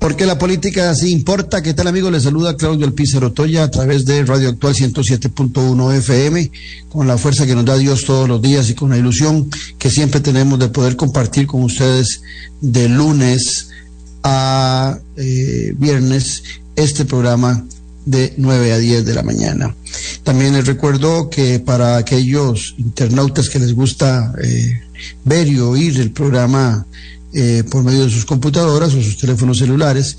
[0.00, 1.62] Porque la política sí importa.
[1.62, 2.10] ¿Qué tal, amigo?
[2.10, 6.50] Le saluda Claudio Alpizar Toya a través de Radio Actual 107.1 FM,
[6.88, 9.90] con la fuerza que nos da Dios todos los días y con la ilusión que
[9.90, 12.22] siempre tenemos de poder compartir con ustedes
[12.62, 13.68] de lunes
[14.22, 16.44] a eh, viernes
[16.76, 17.62] este programa
[18.06, 19.76] de 9 a 10 de la mañana.
[20.24, 24.80] También les recuerdo que para aquellos internautas que les gusta eh,
[25.26, 26.86] ver y oír el programa
[27.32, 30.16] eh, por medio de sus computadoras o sus teléfonos celulares,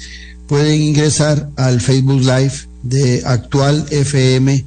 [0.47, 4.65] pueden ingresar al Facebook Live de Actual FM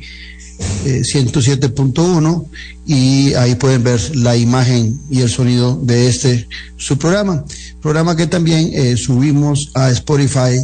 [0.84, 2.48] 107.1 eh,
[2.86, 6.46] y ahí pueden ver la imagen y el sonido de este
[6.76, 7.44] su programa.
[7.80, 10.58] Programa que también eh, subimos a Spotify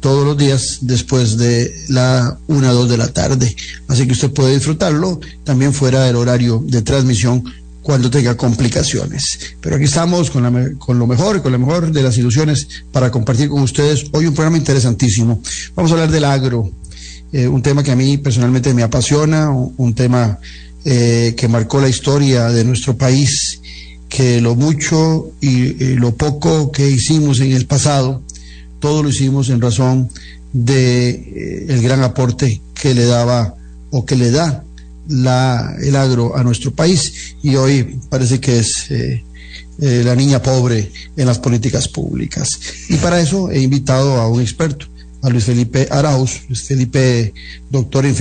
[0.00, 3.54] todos los días después de la una o dos de la tarde.
[3.88, 7.44] Así que usted puede disfrutarlo también fuera del horario de transmisión
[7.86, 9.38] cuando tenga complicaciones.
[9.60, 13.12] Pero aquí estamos con, la, con lo mejor, con lo mejor de las ilusiones para
[13.12, 15.40] compartir con ustedes hoy un programa interesantísimo.
[15.76, 16.68] Vamos a hablar del agro,
[17.32, 20.40] eh, un tema que a mí personalmente me apasiona, un, tema
[20.84, 23.60] eh, que marcó la historia de nuestro país,
[24.08, 28.20] que lo mucho y, lo poco que hicimos en el pasado,
[28.80, 30.10] todo lo hicimos en razón
[30.52, 33.54] de eh, el gran aporte que le daba
[33.90, 34.64] o que le da
[35.08, 39.22] la, el agro a nuestro país y hoy parece que es eh,
[39.80, 42.58] eh, la niña pobre en las políticas públicas.
[42.88, 44.86] Y para eso he invitado a un experto,
[45.22, 47.32] a Luis Felipe Arauz, Luis Felipe,
[47.70, 48.16] doctor en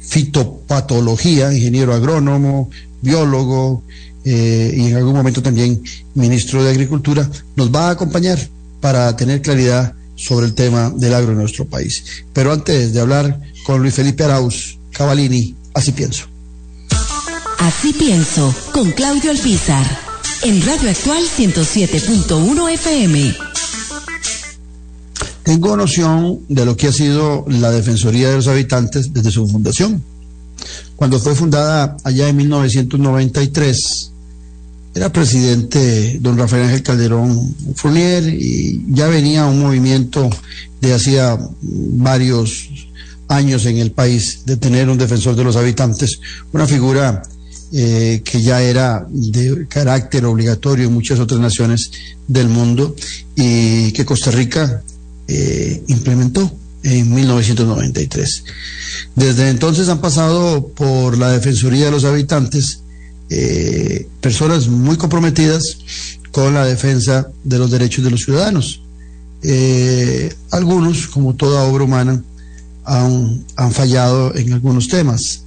[0.00, 3.84] fitopatología, ingeniero agrónomo, biólogo
[4.24, 5.80] eh, y en algún momento también
[6.14, 8.40] ministro de Agricultura, nos va a acompañar
[8.80, 12.02] para tener claridad sobre el tema del agro en nuestro país.
[12.32, 16.33] Pero antes de hablar con Luis Felipe Arauz Cavalini, Así pienso.
[17.64, 19.86] Así pienso, con Claudio Alpizar,
[20.42, 23.34] en Radio Actual 107.1 FM.
[25.44, 30.02] Tengo noción de lo que ha sido la Defensoría de los Habitantes desde su fundación.
[30.94, 34.10] Cuando fue fundada allá en 1993,
[34.94, 40.28] era presidente don Rafael Ángel Calderón Fournier y ya venía un movimiento
[40.82, 42.68] de hacía varios
[43.28, 46.20] años en el país de tener un defensor de los habitantes,
[46.52, 47.22] una figura
[47.76, 51.90] eh, que ya era de carácter obligatorio en muchas otras naciones
[52.28, 52.94] del mundo
[53.34, 54.84] y que Costa Rica
[55.26, 56.52] eh, implementó
[56.84, 58.44] en 1993.
[59.16, 62.78] Desde entonces han pasado por la Defensoría de los Habitantes
[63.28, 65.78] eh, personas muy comprometidas
[66.30, 68.82] con la defensa de los derechos de los ciudadanos.
[70.52, 72.22] algunos, como toda obra humana,
[72.84, 75.43] han, fallado en algunos temas.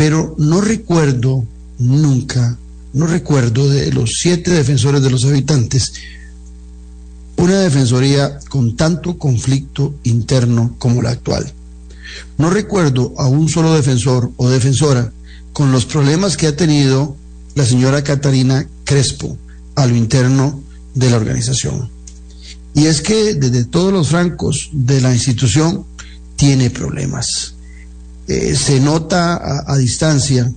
[0.00, 1.44] Pero no recuerdo
[1.78, 2.56] nunca,
[2.94, 5.92] no recuerdo de los siete defensores de los habitantes,
[7.36, 11.52] una defensoría con tanto conflicto interno como la actual.
[12.38, 15.12] No recuerdo a un solo defensor o defensora
[15.52, 17.14] con los problemas que ha tenido
[17.54, 19.36] la señora Catarina Crespo
[19.74, 20.62] a lo interno
[20.94, 21.90] de la organización.
[22.72, 25.84] Y es que desde todos los francos de la institución
[26.36, 27.59] tiene problemas.
[28.30, 30.48] Eh, se nota a, distancia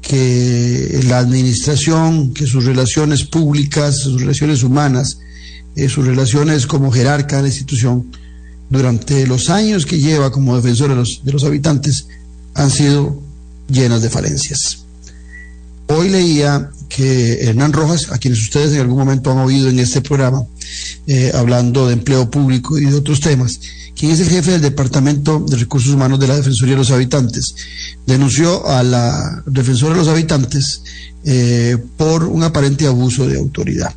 [0.00, 5.20] que la administración, que sus relaciones públicas, sus relaciones humanas,
[5.76, 8.10] eh, sus relaciones como jerarca de la institución,
[8.70, 12.08] durante los años que lleva como defensor de los, de los habitantes,
[12.54, 13.22] han sido
[13.68, 14.78] llenas de falencias.
[15.86, 20.00] Hoy leía que Hernán Rojas, a quienes ustedes en algún momento han oído en este
[20.00, 20.44] programa,
[21.06, 23.60] eh, hablando de empleo público y de otros temas,
[23.96, 27.54] quien es el jefe del Departamento de Recursos Humanos de la Defensoría de los Habitantes,
[28.06, 30.82] denunció a la Defensora de los Habitantes
[31.24, 33.94] eh, por un aparente abuso de autoridad.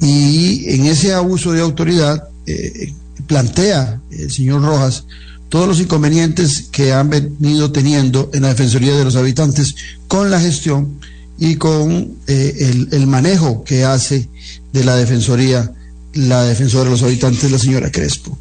[0.00, 2.92] Y en ese abuso de autoridad eh,
[3.26, 5.04] plantea el señor Rojas
[5.48, 9.74] todos los inconvenientes que han venido teniendo en la Defensoría de los Habitantes
[10.08, 11.00] con la gestión
[11.38, 14.28] y con eh, el, el, manejo que hace
[14.72, 15.72] de la Defensoría
[16.14, 18.38] la Defensora de los Habitantes, la señora Crespo.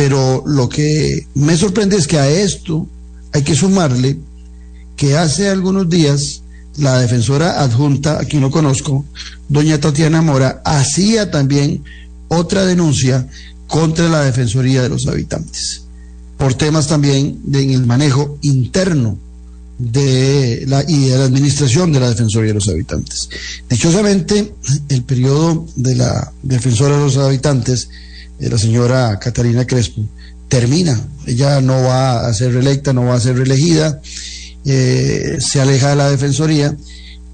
[0.00, 2.86] Pero lo que me sorprende es que a esto
[3.32, 4.18] hay que sumarle
[4.96, 6.40] que hace algunos días
[6.78, 9.04] la defensora adjunta, a quien no conozco,
[9.50, 11.84] doña Tatiana Mora, hacía también
[12.28, 13.28] otra denuncia
[13.66, 15.82] contra la Defensoría de los Habitantes.
[16.38, 19.18] por temas también en el manejo interno
[19.78, 23.28] de la, y de la administración de la Defensoría de los Habitantes.
[23.68, 24.54] Dichosamente,
[24.88, 27.90] el periodo de la Defensora de los Habitantes,
[28.48, 30.02] la señora Catalina Crespo,
[30.48, 31.00] termina.
[31.26, 34.00] Ella no va a ser reelecta, no va a ser reelegida,
[34.64, 36.76] eh, se aleja de la Defensoría,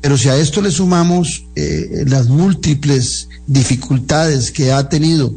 [0.00, 5.34] pero si a esto le sumamos eh, las múltiples dificultades que ha tenido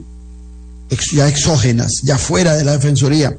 [1.13, 3.37] ya exógenas, ya fuera de la Defensoría,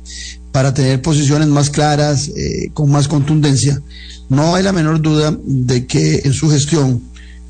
[0.53, 3.81] para tener posiciones más claras, eh, con más contundencia,
[4.29, 7.03] no hay la menor duda de que en su gestión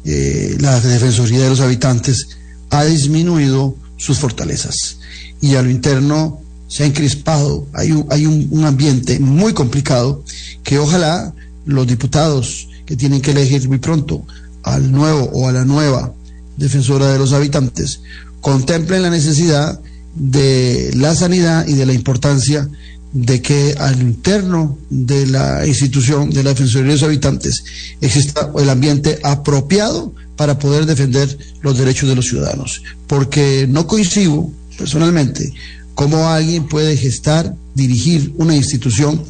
[0.04, 2.28] eh, la Defensoría de los Habitantes
[2.70, 4.98] ha disminuido sus fortalezas.
[5.40, 10.24] Y a lo interno se ha encrispado, hay un, hay un, ambiente muy complicado
[10.62, 11.34] que ojalá
[11.66, 14.24] los diputados que tienen que elegir muy pronto
[14.62, 16.12] al nuevo o a la nueva
[16.56, 18.02] defensora de los habitantes
[18.40, 19.80] contemplen la necesidad
[20.14, 22.68] de la sanidad y de la importancia
[23.12, 27.64] de que al interno de la institución de la Defensoría de los Habitantes
[28.00, 32.82] exista el ambiente apropiado para poder defender los derechos de los ciudadanos.
[33.06, 35.52] Porque no coincido personalmente
[35.94, 39.22] cómo alguien puede gestar, dirigir una institución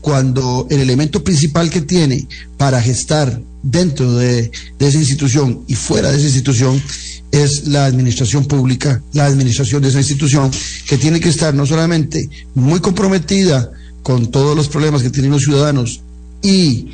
[0.00, 2.26] cuando el elemento principal que tiene
[2.56, 6.82] para gestar dentro de, esa institución y fuera de esa institución
[7.30, 10.50] es la administración pública, la administración de esa institución,
[10.88, 13.70] que tiene que estar no solamente muy comprometida
[14.02, 16.00] con todos los problemas que tienen los ciudadanos
[16.40, 16.88] y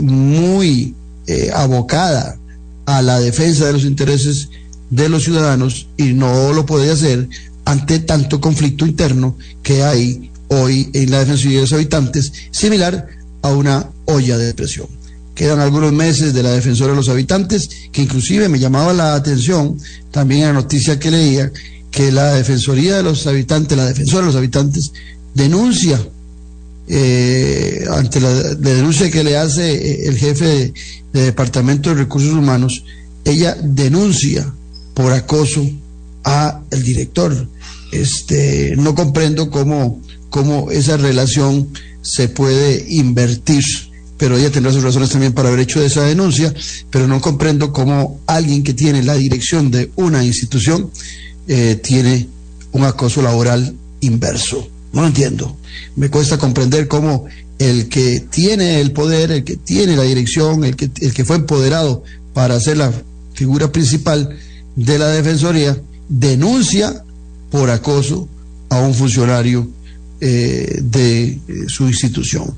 [0.00, 0.94] muy
[1.26, 2.38] eh, abocada
[2.90, 4.48] a la defensa de los intereses
[4.90, 7.28] de los ciudadanos y no lo puede hacer
[7.64, 13.06] ante tanto conflicto interno que hay hoy en la defensoría de los habitantes, similar
[13.42, 14.88] a una olla de presión.
[15.36, 19.78] Quedan algunos meses de la defensora de los habitantes, que inclusive me llamaba la atención
[20.10, 21.52] también la noticia que leía,
[21.92, 24.92] que la defensoría de los habitantes, la defensora de los habitantes,
[25.34, 26.00] denuncia
[26.92, 30.72] eh, ante la, denuncia que le hace eh, el jefe
[31.12, 32.84] de, Departamento de Recursos Humanos,
[33.24, 34.52] ella denuncia
[34.94, 35.68] por acoso
[36.24, 37.48] a el director.
[37.92, 40.00] Este, no comprendo cómo,
[40.30, 41.68] cómo esa relación
[42.02, 43.64] se puede invertir
[44.20, 46.52] pero ella tendrá sus razones también para haber hecho esa denuncia,
[46.90, 50.90] pero no comprendo cómo alguien que tiene la dirección de una institución
[51.48, 52.28] eh, tiene
[52.72, 54.68] un acoso laboral inverso.
[54.92, 55.56] No lo entiendo.
[55.96, 57.26] Me cuesta comprender cómo
[57.58, 61.36] el que tiene el poder, el que tiene la dirección, el que, el que fue
[61.36, 62.02] empoderado
[62.32, 62.92] para ser la
[63.34, 64.36] figura principal
[64.76, 67.04] de la Defensoría, denuncia
[67.50, 68.28] por acoso
[68.68, 69.68] a un funcionario
[70.20, 71.38] eh, de eh,
[71.68, 72.54] su institución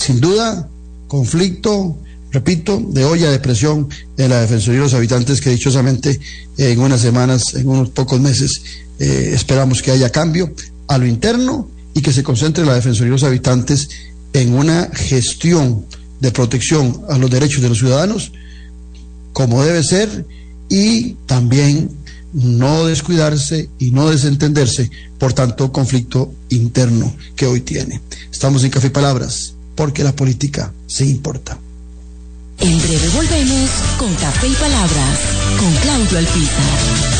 [0.00, 0.66] sin duda,
[1.08, 1.98] conflicto,
[2.32, 6.18] repito, de olla de presión en la Defensoría de los Habitantes que dichosamente
[6.56, 8.62] en unas semanas, en unos pocos meses,
[8.98, 10.52] eh, esperamos que haya cambio
[10.90, 13.88] a lo interno y que se concentre la Defensoría de los Habitantes
[14.32, 15.86] en una gestión
[16.18, 18.32] de protección a los derechos de los ciudadanos
[19.32, 20.26] como debe ser
[20.68, 21.90] y también
[22.32, 28.00] no descuidarse y no desentenderse por tanto conflicto interno que hoy tiene.
[28.32, 31.56] Estamos en Café y Palabras porque la política se importa.
[32.58, 35.20] En breve volvemos con Café y Palabras,
[35.56, 37.19] con Claudio Alpizar.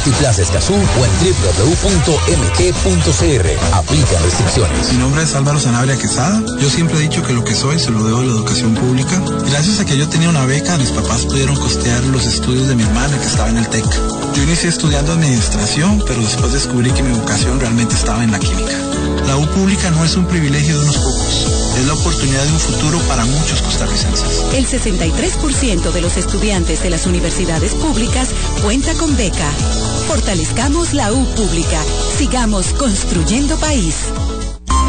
[0.03, 2.25] Multiplaza Escazú o en www.mg.cr.
[3.71, 4.91] Aplican restricciones.
[4.93, 6.41] Mi nombre es Álvaro Sanabria Quesada.
[6.59, 9.21] Yo siempre he dicho que lo que soy se lo debo a la educación pública.
[9.51, 12.81] Gracias a que yo tenía una beca, mis papás pudieron costear los estudios de mi
[12.81, 13.85] hermana que estaba en el TEC.
[14.33, 18.75] Yo inicié estudiando administración, pero después descubrí que mi vocación realmente estaba en la química.
[19.27, 21.45] La U pública no es un privilegio de unos pocos,
[21.77, 24.45] es la oportunidad de un futuro para muchos costarricenses.
[24.53, 28.29] El 63% de los estudiantes de las universidades públicas
[28.63, 29.47] cuenta con beca.
[30.07, 31.81] Fortalezcamos la U pública.
[32.17, 34.11] Sigamos construyendo país.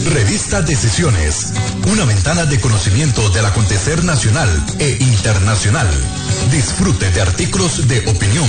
[0.07, 1.53] Revista Decisiones,
[1.93, 4.49] una ventana de conocimiento del acontecer nacional
[4.81, 5.89] e internacional.
[6.51, 8.49] Disfrute de artículos de opinión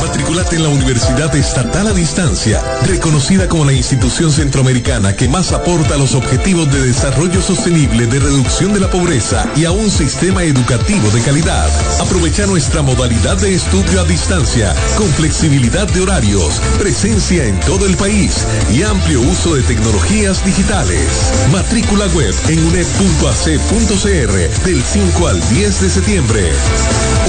[0.00, 5.94] Matriculate en la Universidad Estatal a Distancia, reconocida como la institución centroamericana que más aporta
[5.94, 10.44] a los objetivos de desarrollo sostenible, de reducción de la pobreza y a un sistema
[10.44, 11.68] educativo de calidad.
[12.00, 17.96] Aprovecha nuestra modalidad de estudio a distancia, con flexibilidad de horarios, presencia en todo el
[17.96, 21.32] país y amplio uso de tecnologías digitales.
[21.52, 26.52] Matrícula web en uned.ac.cr del 5 al 10 de septiembre.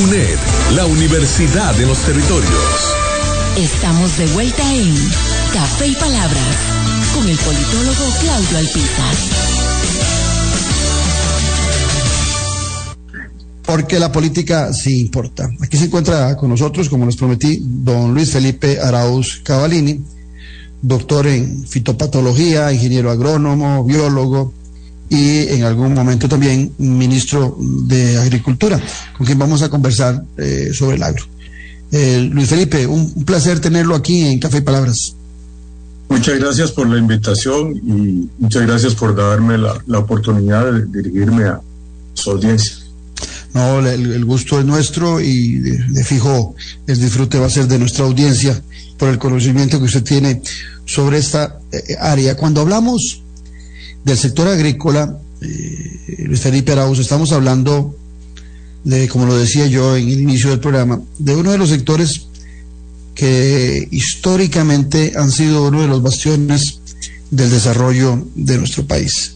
[0.04, 0.38] UNED,
[0.76, 2.52] la Universidad de los Territorios.
[3.56, 4.96] Estamos de vuelta en
[5.54, 6.56] Café y Palabras
[7.14, 9.16] con el politólogo Claudio Alpizar.
[13.64, 15.52] Porque la política sí importa.
[15.62, 20.04] Aquí se encuentra con nosotros, como les prometí, don Luis Felipe Arauz Cavalini,
[20.82, 24.52] doctor en fitopatología, ingeniero agrónomo, biólogo
[25.10, 28.82] y en algún momento también ministro de Agricultura,
[29.16, 31.39] con quien vamos a conversar eh, sobre el agro.
[31.92, 35.16] Eh, Luis Felipe, un, un placer tenerlo aquí en Café y Palabras.
[36.10, 41.46] Muchas gracias por la invitación y muchas gracias por darme la, la oportunidad de dirigirme
[41.46, 41.62] a
[42.14, 42.78] su audiencia.
[43.54, 46.56] No, el, el gusto es nuestro y de, de, fijo
[46.88, 48.60] el disfrute va a ser de nuestra audiencia
[48.98, 50.42] por el conocimiento que usted tiene
[50.86, 52.36] sobre esta eh, área.
[52.36, 53.22] Cuando hablamos
[54.04, 57.96] del sector agrícola, eh, Luis Felipe Arauz, estamos hablando
[58.84, 62.28] de, como lo decía yo en el inicio del programa, de uno de los sectores
[63.14, 66.80] que históricamente han sido uno de los bastiones
[67.32, 69.36] del desarrollo de nuestro país.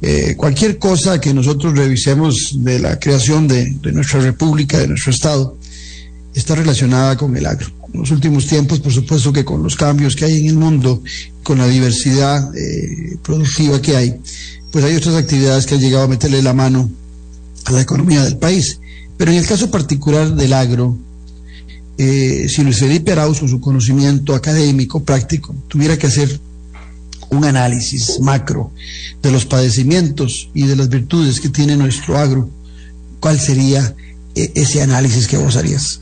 [0.00, 5.12] Eh, cualquier cosa que nosotros revisemos de la creación de, de, nuestra república, de nuestro
[5.12, 5.56] Estado,
[6.34, 7.68] está relacionada con el agro.
[7.92, 11.02] En los últimos tiempos, por supuesto que con los cambios que hay en el mundo,
[11.42, 14.16] con la diversidad eh, productiva que hay,
[14.70, 16.90] pues hay otras actividades que han llegado a meterle la mano
[17.64, 18.80] a la economía del país.
[19.16, 20.96] Pero en el caso particular del agro,
[21.98, 26.40] eh, si Luis Felipe Arauz, con su conocimiento académico, práctico, tuviera que hacer
[27.30, 28.72] un análisis macro
[29.22, 32.48] de los padecimientos y de las virtudes que tiene nuestro agro,
[33.20, 33.94] ¿cuál sería
[34.34, 36.00] eh, ese análisis que vos harías?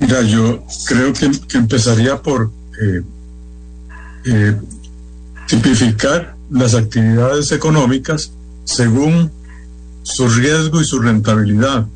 [0.00, 2.50] Mira, yo creo que, que empezaría por
[2.82, 3.02] eh,
[4.26, 4.56] eh,
[5.46, 8.32] tipificar las actividades económicas
[8.64, 9.30] según
[10.04, 11.86] su riesgo y su rentabilidad.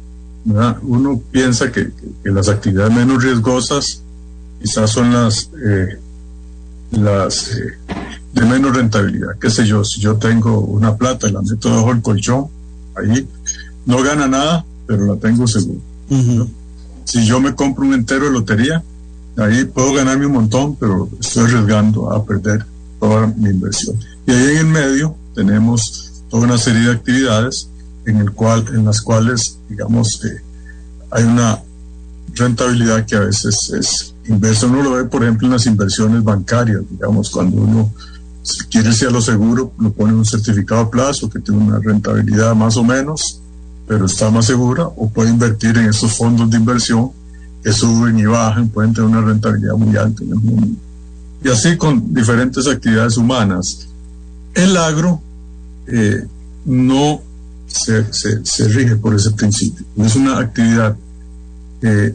[0.45, 0.79] ¿verdad?
[0.83, 4.03] Uno piensa que, que, que, las actividades menos riesgosas
[4.61, 5.99] quizás son las, eh,
[6.93, 7.79] las eh,
[8.33, 9.39] de menos rentabilidad.
[9.39, 12.47] Qué sé yo, si yo tengo una plata y la meto bajo el colchón,
[12.97, 13.29] ahí
[13.87, 15.81] no gana nada, pero la tengo seguro.
[16.11, 16.49] Uh -huh.
[17.05, 18.83] Si yo me compro un entero de lotería,
[19.37, 22.65] ahí puedo ganarme un montón, pero estoy arriesgando a perder
[22.99, 23.97] toda mi inversión.
[24.27, 27.69] Y ahí en el medio tenemos toda una serie de actividades
[28.09, 30.43] en, el cual, en las cuales, digamos, eh,
[31.11, 31.61] hay una
[32.35, 34.67] rentabilidad que a veces es inversa.
[34.67, 37.93] Uno lo ve, por ejemplo, en las inversiones bancarias, digamos, cuando uno
[38.49, 41.79] si quiere irse a lo seguro, lo pone un certificado a plazo que tiene una
[41.79, 43.41] rentabilidad más o menos,
[43.87, 47.11] pero está más segura, o puede invertir en estos fondos de inversión
[47.63, 50.81] que suben y bajan, pueden tener una rentabilidad muy alta en el mundo.
[51.45, 53.89] Y así con diferentes actividades humanas.
[54.55, 55.21] El agro
[55.87, 56.27] eh,
[56.65, 57.21] no
[57.69, 59.85] se, se, se, rige por ese principio.
[59.97, 60.97] Es una actividad
[61.83, 62.15] eh,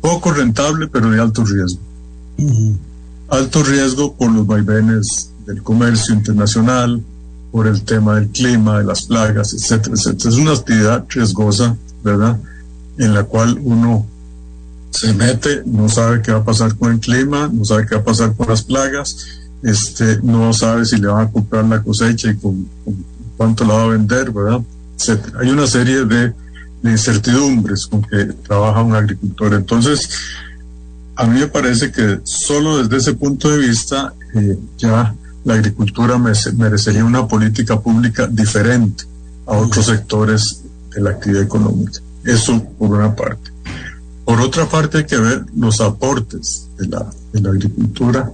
[0.00, 1.80] poco rentable, pero de alto riesgo.
[2.38, 2.76] Uh -huh.
[3.28, 7.02] alto riesgo por los vaivenes del comercio internacional,
[7.50, 10.30] por el tema del clima, de las plagas, etcétera, etcétera.
[10.30, 12.38] Es una actividad riesgosa, ¿verdad?
[12.98, 14.06] En la cual uno
[14.90, 18.00] se mete, no sabe qué va a pasar con el clima, no sabe qué va
[18.00, 19.26] a pasar con las plagas,
[19.62, 22.66] este, no sabe si le van a comprar la cosecha y con,
[23.38, 24.60] cuánto la va a vender, ¿verdad?
[24.98, 25.38] Etcétera.
[25.40, 26.34] Hay una serie de,
[26.84, 29.54] incertidumbres con que trabaja un agricultor.
[29.54, 30.10] Entonces,
[31.16, 35.14] a mí me parece que solo desde ese punto de vista eh, ya
[35.44, 39.04] la agricultura merecería una política pública diferente
[39.46, 40.62] a otros sectores
[40.94, 42.00] de la actividad económica.
[42.24, 43.50] Eso por una parte.
[44.24, 48.30] Por otra parte hay que ver los aportes de la, agricultura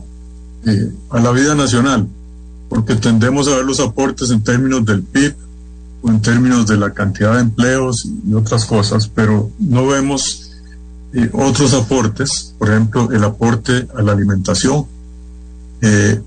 [0.67, 2.09] eh, a la vida nacional,
[2.75, 5.37] porque tendemos a ver los aportes en términos del PIB
[6.03, 10.51] o en términos de la cantidad de empleos y otras cosas, pero no vemos
[11.13, 14.87] eh, otros aportes, por ejemplo, el aporte a la alimentación.
[15.81, 16.21] Eh,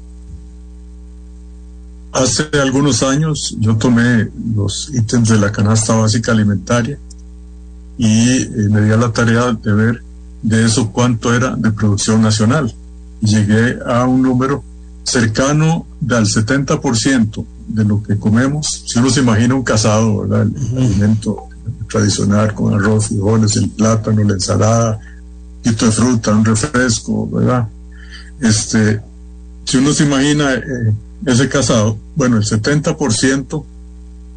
[2.13, 6.98] Hace algunos años yo tomé los ítems de la canasta básica alimentaria
[7.96, 10.01] y eh, me di a la tarea de ver
[10.42, 12.74] de eso cuánto era de producción nacional.
[13.22, 14.63] Llegué a un número
[15.08, 18.84] cercano del 70% de lo que comemos.
[18.86, 20.48] Si uno se imagina un casado, ¿verdad?
[20.48, 21.48] El alimento
[21.90, 25.00] tradicional con arroz, frijoles, el plátano, la ensalada,
[25.66, 27.70] un de fruta, un refresco, ¿verdad?
[28.42, 29.02] Este,
[29.64, 30.94] si uno se imagina eh,
[31.26, 33.64] ese casado, bueno, el 70%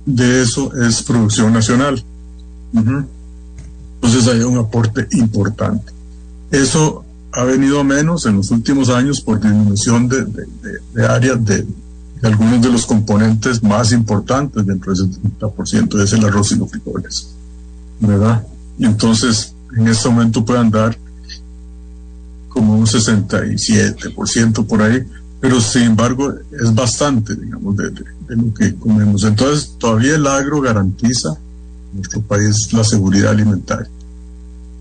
[0.07, 2.03] de eso es producción nacional.
[2.73, 5.93] Entonces hay un aporte importante.
[6.53, 11.67] Eso ha venido menos en los últimos años por disminución de, de, áreas de,
[12.23, 17.29] algunos de los componentes más importantes dentro del 70% es el arroz y los frijoles.
[18.01, 18.47] ¿Verdad?
[18.79, 20.97] Y entonces en este momento puede andar
[22.49, 25.07] como un 67% por ahí
[25.41, 27.91] pero sin embargo es bastante, digamos, de,
[28.29, 29.25] lo que comemos.
[29.25, 33.89] Entonces, todavía el agro garantiza en nuestro país la seguridad alimentaria.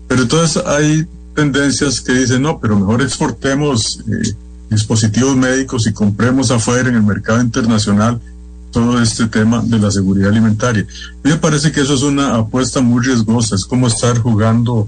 [0.06, 1.06] Pero entonces hay
[1.40, 4.34] tendencias que dicen, no, pero mejor exportemos eh,
[4.68, 8.20] dispositivos médicos y compremos afuera en el mercado internacional
[8.70, 10.82] todo este tema de la seguridad alimentaria.
[10.82, 14.86] A mí me parece que eso es una apuesta muy riesgosa, es como estar jugando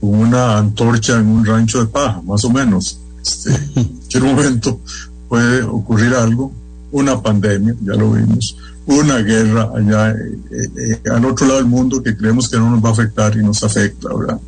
[0.00, 2.98] con una antorcha en un rancho de paja, más o menos.
[3.22, 4.80] Este, en cualquier momento
[5.28, 6.50] puede ocurrir algo,
[6.92, 12.02] una pandemia, ya lo vimos, una guerra allá eh, eh, al otro lado del mundo
[12.02, 14.40] que creemos que no nos va a afectar y nos afecta, ¿verdad?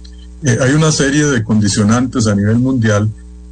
[0.42, 3.08] Eh, hay una serie de condicionantes a nivel mundial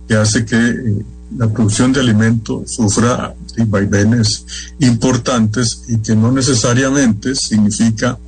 [0.06, 1.02] que hace que
[1.36, 3.34] la producción de alimentos sufra
[3.66, 4.44] vaivenes
[4.80, 8.18] importantes y que no necesariamente significa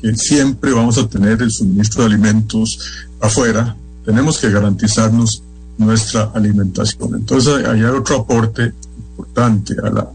[0.00, 2.78] que siempre vamos a tener el suministro de alimentos
[3.20, 3.76] afuera.
[4.04, 5.42] Tenemos que garantizarnos
[5.78, 7.14] nuestra alimentación.
[7.14, 8.72] Entonces, hay otro aporte
[9.10, 10.08] importante a la,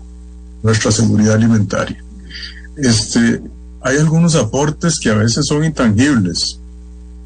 [0.64, 2.04] nuestra seguridad alimentaria.
[2.78, 3.42] Este,
[3.82, 6.59] hay algunos aportes que a veces son intangibles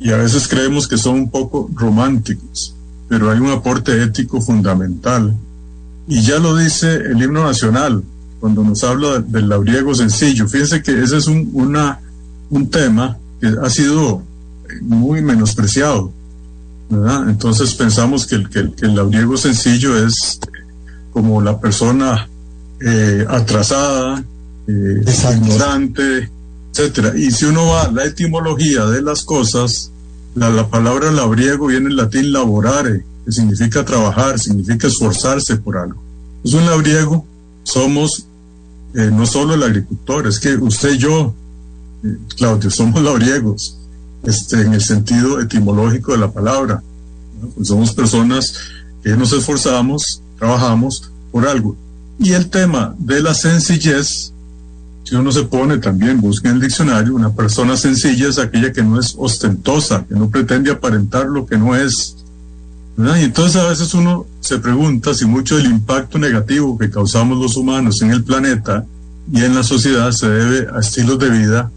[0.04, 2.76] y a veces creemos que son un poco románticos,
[3.08, 5.36] pero hay un aporte ético fundamental.
[6.08, 8.04] Y ya lo dice el himno nacional
[8.40, 10.48] cuando nos habla del labriego sencillo.
[10.48, 12.00] Fíjense que ese es un, una,
[12.50, 14.22] un tema que ha sido
[14.82, 16.12] muy menospreciado
[17.28, 20.40] entonces pensamos que el, que, el labriego sencillo es
[21.12, 22.28] como la persona
[22.80, 24.24] eh, atrasada,
[24.68, 25.04] eh,
[25.36, 26.30] ignorante,
[26.72, 27.14] etcétera.
[27.16, 29.92] Y si uno va a la etimología de las cosas,
[30.36, 36.02] la, palabra labriego viene en latín laborare, que significa trabajar, significa esforzarse por algo.
[36.44, 37.26] Es un labriego,
[37.64, 38.26] somos
[38.96, 41.34] eh, no solo el agricultor, es que usted y yo,
[42.36, 43.78] Claudio, somos labriegos
[44.24, 46.84] este, en el sentido etimológico de la palabra.
[47.56, 48.54] Pues somos personas
[49.04, 51.76] que nos esforzamos, trabajamos por algo.
[52.20, 54.33] Y el tema de la sencillez,
[55.04, 58.84] si uno se pone también, busca en el diccionario, una persona sencilla es aquella que
[58.84, 62.16] no es ostentosa, que no pretende aparentar lo que no es.
[62.98, 67.58] Y entonces a veces uno se pregunta si mucho del impacto negativo que causamos los
[67.58, 68.86] humanos en el planeta
[69.32, 71.72] y en la sociedad se debe a estilos de vida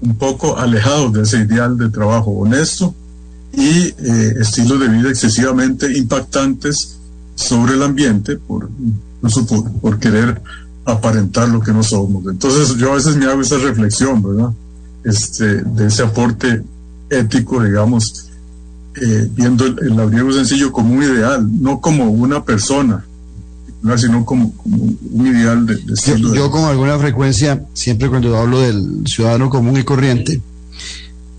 [0.00, 2.94] un poco alejados de ese ideal de trabajo honesto
[3.52, 6.98] y eh, estilos de vida excesivamente impactantes
[7.34, 8.68] sobre el ambiente por,
[9.80, 10.40] por, querer
[10.84, 12.24] aparentar lo que no somos.
[12.26, 14.50] Entonces yo a veces me hago esa reflexión, ¿verdad?
[15.04, 16.62] Este, de ese aporte
[17.10, 18.28] ético, digamos,
[18.94, 23.04] eh, viendo el, el labriego sencillo como un ideal, no como una persona,
[23.96, 25.78] sino como, un ideal de,
[26.34, 30.40] yo, con alguna frecuencia, siempre cuando hablo del ciudadano común y corriente,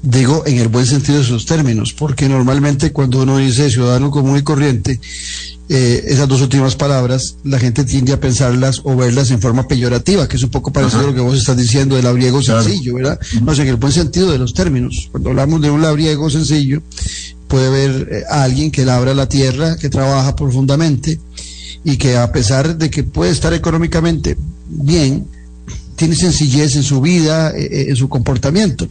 [0.01, 4.37] digo en el buen sentido de sus términos, porque normalmente cuando uno dice ciudadano común
[4.37, 4.99] y corriente,
[5.69, 10.27] eh, esas dos últimas palabras, la gente tiende a pensarlas o verlas en forma peyorativa,
[10.27, 13.19] que es un poco parecido a lo que vos estás diciendo del labriego sencillo, ¿verdad?
[13.41, 15.07] No sé, en el buen sentido de los términos.
[15.11, 16.81] Cuando hablamos de un labriego sencillo,
[17.47, 21.19] puede ver eh, a alguien que labra la tierra, que trabaja profundamente
[21.85, 25.25] y que a pesar de que puede estar económicamente bien,
[25.95, 28.87] tiene sencillez en su vida, eh, en su comportamiento.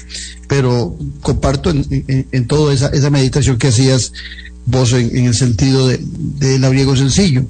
[0.49, 4.13] Pero comparto en, en, toda esa, esa meditación que hacías
[4.67, 7.45] vos en, el sentido de, de labriego sencillo.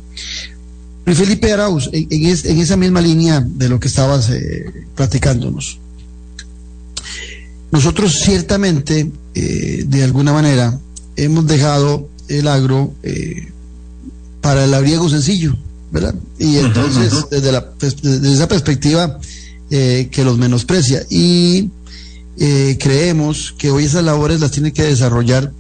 [1.05, 5.79] Luis Felipe Arauz, en, en, esa misma línea de lo que estabas eh, platicándonos.
[7.73, 10.79] Nosotros ciertamente, eh, de alguna manera,
[11.17, 13.49] hemos dejado el agro eh,
[14.41, 15.57] para el labriego sencillo,
[15.91, 16.15] ¿verdad?
[16.39, 19.19] Y entonces, desde, la, desde esa perspectiva,
[19.71, 21.03] que los menosprecia.
[21.09, 21.71] Y
[22.37, 25.51] creemos que hoy esas labores las tiene que desarrollar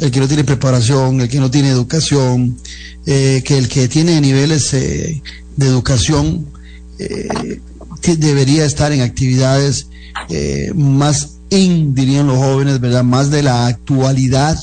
[0.00, 2.56] el que no tiene preparación, el que no tiene educación,
[3.06, 5.22] eh, que el que tiene niveles eh,
[5.56, 6.46] de educación
[6.98, 7.60] eh,
[8.18, 9.86] debería estar en actividades
[10.74, 13.02] más in, dirían los jóvenes, ¿verdad?
[13.02, 14.56] Más de la actualidad,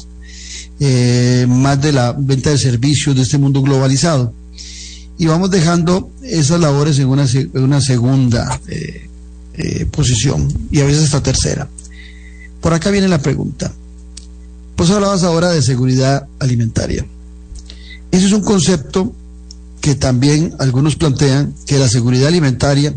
[1.48, 4.34] más de la venta de servicios de este mundo globalizado.
[5.18, 8.62] Y vamos dejando esas labores en una, en una segunda
[9.92, 11.68] posición y a veces hasta tercera.
[12.62, 13.74] Por acá viene la pregunta.
[14.78, 17.04] Pues hablabas ahora de seguridad alimentaria.
[18.12, 19.12] Ese es un concepto
[19.82, 22.94] que también algunos plantean que la seguridad alimentaria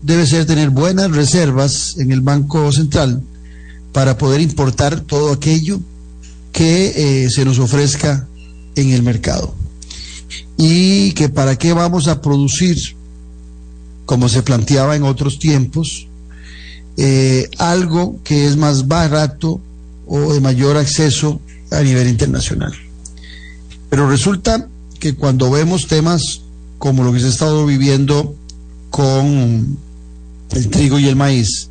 [0.00, 3.22] debe ser tener buenas reservas en el Banco Central
[3.92, 5.80] para poder importar todo aquello
[6.50, 8.26] que eh, se nos ofrezca
[8.74, 9.54] en el mercado.
[10.56, 12.78] Y que para qué vamos a producir,
[14.06, 16.06] como se planteaba en otros tiempos,
[16.96, 19.60] eh, algo que es más barato
[20.10, 22.72] o de mayor acceso a nivel internacional.
[23.88, 24.68] Pero resulta
[24.98, 26.42] que cuando vemos temas
[26.78, 28.34] como lo que se ha estado viviendo
[28.90, 29.78] con
[30.50, 31.68] el trigo y el maíz,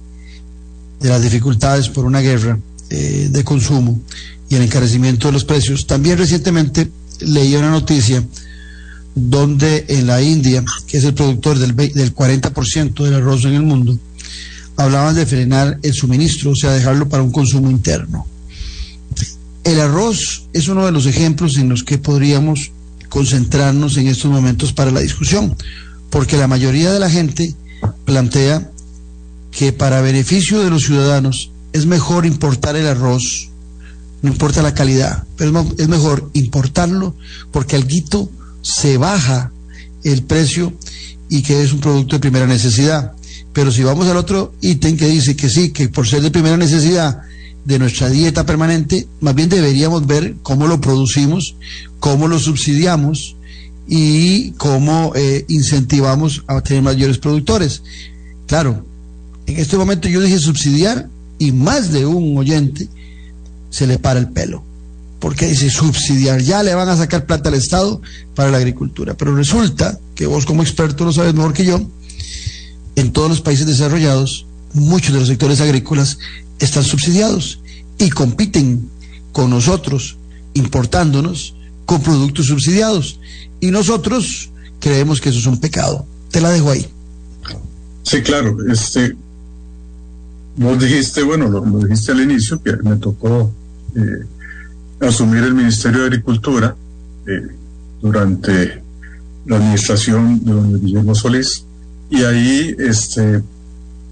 [1.02, 2.58] de las dificultades por una guerra
[2.90, 4.00] eh, de consumo
[4.50, 8.24] y el encarecimiento de los precios, también recientemente leí una noticia
[9.16, 13.64] donde en la India, que es el productor del, del 40% del arroz en el
[13.64, 13.98] mundo,
[14.78, 18.26] hablaban de frenar el suministro, o sea, dejarlo para un consumo interno.
[19.70, 22.72] El arroz es uno de los ejemplos en los que podríamos
[23.08, 25.56] concentrarnos en estos momentos para la discusión,
[26.10, 27.54] porque la mayoría de la gente
[28.04, 28.68] plantea
[29.52, 33.52] que para beneficio de los ciudadanos es mejor importar el arroz,
[34.24, 37.16] no importa la calidad, pero es mejor importarlo
[37.52, 38.28] porque al guito
[38.64, 39.52] se baja
[40.04, 40.74] el precio
[41.30, 43.12] y que es un producto de primera necesidad.
[43.54, 46.58] Pero si vamos al otro ítem que dice que sí, que por ser de primera
[46.58, 47.22] necesidad
[47.70, 51.56] de nuestra dieta permanente, más bien deberíamos ver cómo lo producimos,
[52.00, 53.36] cómo lo subsidiamos
[53.88, 57.84] y cómo eh, incentivamos a tener mayores productores.
[58.48, 58.84] Claro,
[59.46, 62.90] en este momento yo dije subsidiar y más de un oyente
[63.70, 64.64] se le para el pelo.
[65.20, 68.02] Porque dice subsidiar, ya le van a sacar plata al Estado
[68.34, 69.14] para la agricultura.
[69.14, 71.80] Pero resulta que vos como experto lo sabes mejor que yo,
[72.96, 76.18] en todos los países desarrollados, muchos de los sectores agrícolas
[76.60, 77.62] están subsidiados
[77.98, 78.90] y compiten
[79.32, 80.18] con nosotros
[80.54, 83.20] importándonos con productos subsidiados.
[83.60, 86.06] Y nosotros creemos que eso es un pecado.
[86.32, 86.88] Te la dejo ahí.
[88.04, 88.58] Sí, claro.
[88.72, 89.16] Este,
[90.56, 93.52] vos dijiste, bueno, lo, dijiste al inicio, que me tocó
[93.96, 96.76] eh, asumir el Ministerio de Agricultura
[97.28, 97.48] eh,
[98.02, 98.82] durante
[99.46, 101.66] la administración de don Guillermo Solís.
[102.10, 103.42] Y ahí este,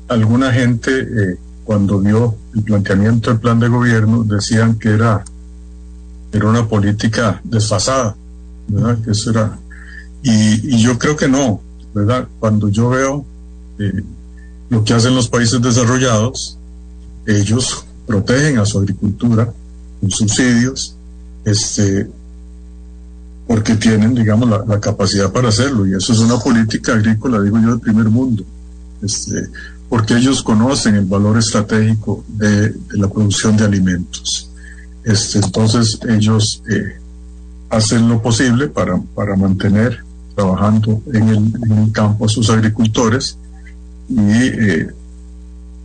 [0.08, 5.26] alguna gente eh, cuando vio el planteamiento del plan de gobierno, decían que era,
[6.32, 8.16] era una política desfasada,
[8.70, 8.98] ¿verdad?
[9.04, 9.60] Que eso era.
[10.24, 11.60] Y, yo creo que no,
[11.94, 12.26] ¿verdad?
[12.40, 13.26] Cuando yo veo
[13.80, 14.02] eh,
[14.70, 16.58] lo que hacen los países desarrollados,
[17.26, 19.54] ellos protegen a su agricultura
[20.00, 20.96] con subsidios,
[21.44, 22.10] este,
[23.46, 25.86] porque tienen, digamos, la, la, capacidad para hacerlo.
[25.86, 28.46] Y eso es una política agrícola, digo yo, del primer mundo.
[29.02, 29.50] Este,
[29.90, 34.50] porque ellos conocen el valor estratégico de, la producción de alimentos.
[35.04, 36.98] Este, entonces ellos eh,
[37.70, 40.04] hacen lo posible para, para mantener
[40.36, 43.38] trabajando en el, campo a sus agricultores
[44.10, 44.88] y, eh,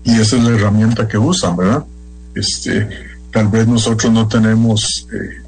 [0.05, 1.85] y esa es la herramienta que usan, ¿verdad?
[2.35, 2.89] Este,
[3.31, 5.43] tal vez nosotros no tenemos, eh,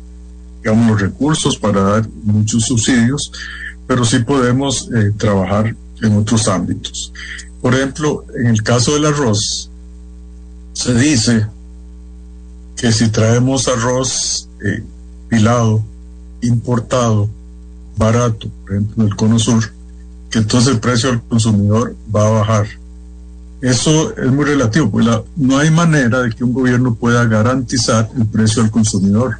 [0.63, 3.33] digamos, los recursos para dar muchos subsidios,
[3.87, 4.89] pero sí podemos
[5.19, 7.13] trabajar en otros ámbitos.
[7.65, 9.71] Por ejemplo, en el caso del arroz,
[10.75, 11.47] se dice
[12.77, 14.85] que si traemos arroz eh,
[15.31, 15.83] pilado
[16.43, 17.27] importado
[17.97, 19.65] barato, por ejemplo, el cono sur,
[20.29, 22.67] que entonces el precio al consumidor va a bajar.
[23.63, 28.27] Eso es muy relativo, pues no hay manera de que un gobierno pueda garantizar el
[28.27, 29.39] precio al consumidor,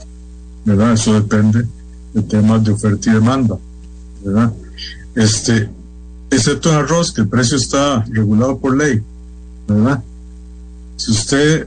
[0.65, 0.95] ¿verdad?
[0.95, 1.67] Eso depende
[2.15, 3.59] de temas de oferta y demanda,
[4.25, 4.51] ¿verdad?
[5.15, 5.69] Este,
[6.31, 9.03] excepto en arroz, que el precio está regulado por ley,
[9.69, 10.03] ¿verdad?
[10.97, 11.67] Si usted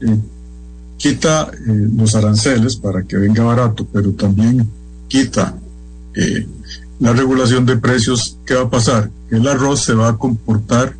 [0.00, 0.18] eh,
[0.96, 4.68] quita eh, los aranceles para que venga barato, pero también
[5.08, 5.56] quita
[6.14, 6.46] eh,
[6.98, 9.10] la regulación de precios, ¿qué va a pasar?
[9.30, 10.94] El arroz se va a comportar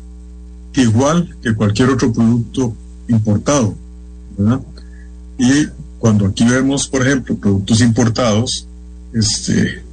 [0.73, 2.73] igual que cualquier otro producto
[3.07, 3.75] importado,
[4.37, 4.61] ¿verdad?
[5.37, 5.67] Y
[5.99, 8.65] cuando aquí vemos, por ejemplo, productos importados,
[9.13, 9.83] este,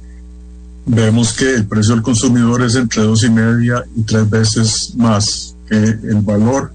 [0.91, 5.55] vemos que el precio del consumidor es entre dos y media y tres veces más
[5.67, 6.73] que el valor,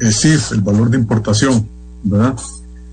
[0.00, 1.68] es decir, el valor de importación,
[2.02, 2.34] ¿verdad?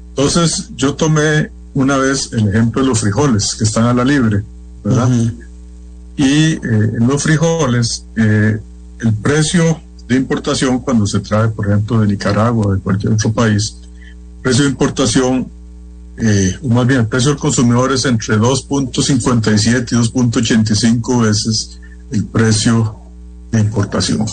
[0.10, 4.44] Entonces, yo tomé una vez el ejemplo de los frijoles que están a la libre,
[4.84, 5.10] ¿verdad?
[6.18, 8.60] Y eh, en los frijoles, eh,
[9.00, 13.34] el precio de importación cuando se trae, por ejemplo, de Nicaragua o de cualquier otro
[13.34, 13.76] país,
[14.44, 15.48] precio de importación,
[16.18, 21.80] eh, o más bien el precio del consumidor es entre 2.57 y 2.85 veces
[22.12, 22.96] el precio
[23.52, 24.26] de importación.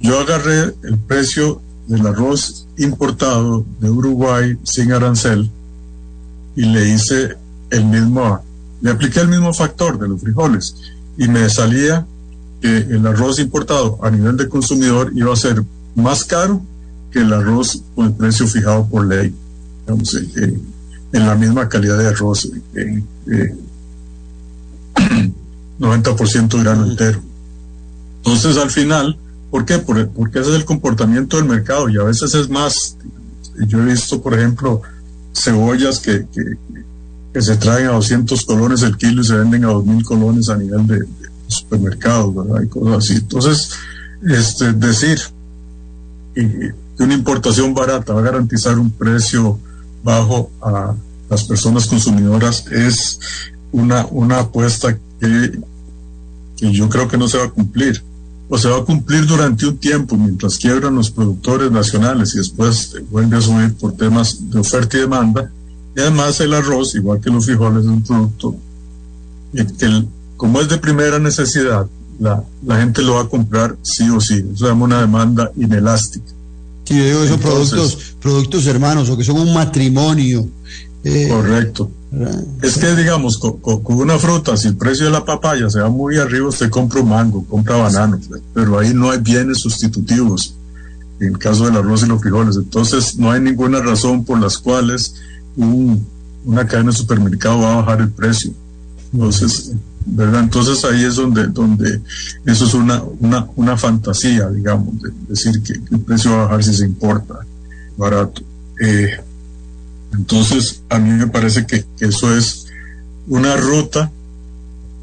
[0.00, 5.50] Yo agarré el precio del arroz importado de Uruguay sin arancel
[6.54, 7.36] y le hice
[7.70, 8.40] el mismo,
[8.80, 10.74] le apliqué el mismo factor de los frijoles
[11.16, 12.06] y me salía
[12.60, 15.62] que el arroz importado a nivel de consumidor iba a ser
[15.94, 16.62] más caro
[17.10, 19.34] que el arroz con el precio fijado por ley,
[19.86, 20.60] digamos, eh,
[21.12, 23.54] en la misma calidad de arroz, eh, eh,
[25.78, 27.20] 90% grano entero.
[28.18, 29.16] Entonces, al final,
[29.50, 29.78] ¿por qué?
[29.78, 32.96] Porque ese es el comportamiento del mercado y a veces es más.
[33.66, 34.82] Yo he visto, por ejemplo,
[35.32, 40.04] cebollas que, que, se traen a 200 colones el kilo y se venden a 2.000
[40.04, 41.06] colones a nivel de,
[41.46, 42.62] supermercados, ¿verdad?
[42.62, 43.14] Y cosas así.
[43.14, 43.70] Entonces,
[44.26, 45.18] este, decir
[46.34, 49.58] que una importación barata va a garantizar un precio
[50.06, 50.94] bajo a
[51.28, 53.18] las personas consumidoras es
[53.72, 55.60] una, una apuesta que,
[56.56, 58.02] que yo creo que no se va a cumplir.
[58.48, 62.94] O se va a cumplir durante un tiempo mientras quiebran los productores nacionales y después
[63.10, 65.50] vuelve a subir por temas de oferta y demanda.
[65.96, 68.54] Y además el arroz, igual que los frijoles, es un producto
[69.52, 70.04] que
[70.36, 71.88] como es de primera necesidad,
[72.20, 74.34] la, la gente lo va a comprar sí o sí.
[74.34, 76.35] Eso se llama una demanda inelástica.
[76.86, 80.48] Sí, yo digo esos productos, productos hermanos o que son un matrimonio.
[81.02, 81.90] Eh, correcto.
[82.62, 86.16] Es que, digamos, con, una fruta, si el precio de la papaya se va muy
[86.18, 88.18] arriba, usted compra un mango, compra banano,
[88.54, 90.54] pero ahí no hay bienes sustitutivos
[91.20, 92.56] en el caso del arroz y los frijoles.
[92.56, 95.14] Entonces, no hay ninguna razón por las cuales
[95.56, 96.06] un,
[96.44, 98.52] una cadena de supermercado va a bajar el precio.
[99.12, 99.72] Entonces,
[100.06, 100.44] ¿verdad?
[100.44, 102.00] Entonces ahí es donde, donde
[102.44, 106.64] eso es una, una, una fantasía, digamos, de decir que, el precio va a bajar
[106.64, 107.40] si se importa
[107.96, 108.42] barato.
[108.80, 109.18] Eh,
[110.12, 112.66] entonces, a mí me parece que, eso es
[113.26, 114.10] una ruta,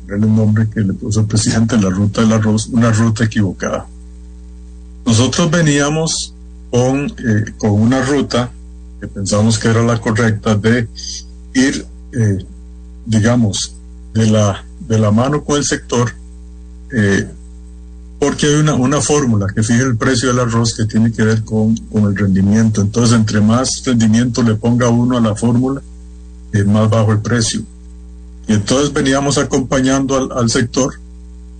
[0.08, 3.86] el nombre que le puso el presidente, la ruta del arroz, una ruta equivocada.
[5.06, 6.34] Nosotros veníamos
[6.72, 8.52] con, eh, con una ruta
[9.02, 10.88] que pensamos que era la correcta de
[11.54, 12.46] ir, eh,
[13.06, 13.76] digamos,
[14.14, 14.64] de la
[14.94, 16.14] de la mano con el sector,
[16.96, 17.28] eh,
[18.20, 21.44] porque hay una, una fórmula que fija el precio del arroz que tiene que ver
[21.44, 22.82] con, con el rendimiento.
[22.82, 25.82] Entonces, entre más rendimiento le ponga uno a la fórmula,
[26.52, 27.64] es más bajo el precio.
[28.48, 30.94] Y entonces veníamos acompañando al, al sector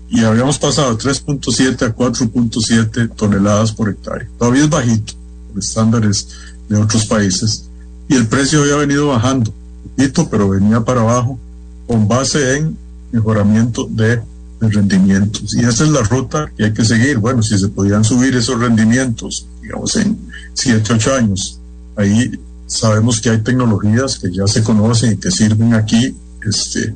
[0.10, 4.30] y habíamos pasado de 3.7 a 4.7 toneladas por hectárea.
[4.38, 5.14] Todavía es bajito,
[5.50, 6.28] por estándares
[6.70, 7.66] de otros países.
[8.08, 9.52] Y el precio había venido bajando,
[9.96, 11.40] poquito, pero venía para abajo,
[11.88, 12.83] con base en
[13.14, 14.22] mejoramiento de,
[14.60, 15.54] rendimientos.
[15.56, 17.18] Y esa es la ruta que hay que seguir.
[17.18, 20.18] Bueno, si se podían subir esos rendimientos, digamos, en
[20.54, 21.60] 7, 8 años,
[21.98, 22.32] ahí
[22.66, 26.96] sabemos que hay tecnologías que ya se conocen y que sirven aquí, este,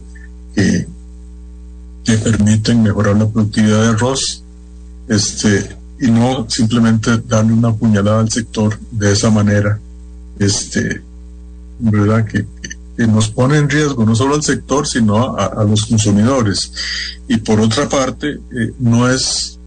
[0.56, 0.88] que,
[2.06, 4.44] que permiten mejorar la productividad de arroz,
[5.10, 9.78] este, y no simplemente darle una puñalada al sector de esa manera,
[10.40, 11.02] este,
[11.80, 12.46] verdad que
[12.98, 16.72] que nos pone en riesgo no solo al sector, sino a, los consumidores.
[17.28, 19.60] Y por otra parte, eh, no es,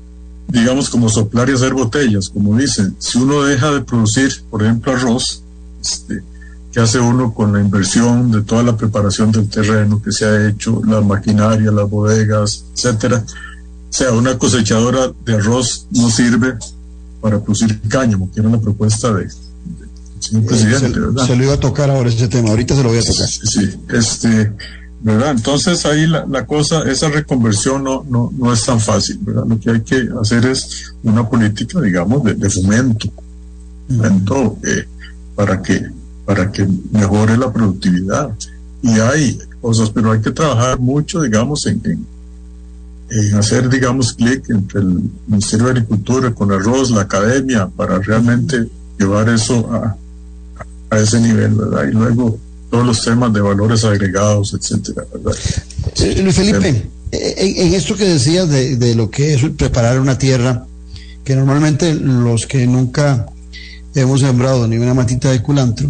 [0.48, 2.96] digamos, como soplar y hacer botellas, como dicen.
[2.98, 5.42] Si uno deja de producir, por ejemplo, arroz,
[5.80, 6.24] este,
[6.72, 10.48] ¿qué hace uno con la inversión de toda la preparación del terreno que se ha
[10.48, 13.24] hecho, la maquinaria, las bodegas, etcétera?
[13.24, 16.54] O sea, una cosechadora de arroz no sirve
[17.20, 19.28] para producir cáñamo, que era la propuesta de,
[20.20, 21.26] señor presidente, se, ¿verdad?
[21.26, 23.28] se lo iba a tocar ahora ese tema, ahorita se lo voy a tocar.
[23.28, 24.52] Sí, sí, este,
[25.00, 25.30] ¿verdad?
[25.32, 29.44] Entonces ahí la, la cosa, esa reconversión no, no, no es tan fácil, ¿verdad?
[29.48, 33.08] Lo que hay que hacer es una política, digamos, de, de fomento,
[33.88, 34.86] fomento eh,
[35.34, 38.30] para que para que mejore la productividad.
[38.82, 42.06] Y hay cosas, pero hay que trabajar mucho, digamos, en, en,
[43.10, 48.68] en hacer, digamos, clic entre el Ministerio de Agricultura, con arroz, la academia, para realmente
[48.96, 49.96] llevar eso a,
[50.90, 51.88] a ese nivel, ¿verdad?
[51.88, 52.38] Y luego
[52.70, 55.38] todos los temas de valores agregados, etcétera, ¿verdad?
[56.00, 59.98] Eh, Luis Felipe, eh, en, en esto que decías de, de lo que es preparar
[60.00, 60.66] una tierra,
[61.24, 63.26] que normalmente los que nunca
[63.94, 65.88] hemos sembrado ni una matita de culantro,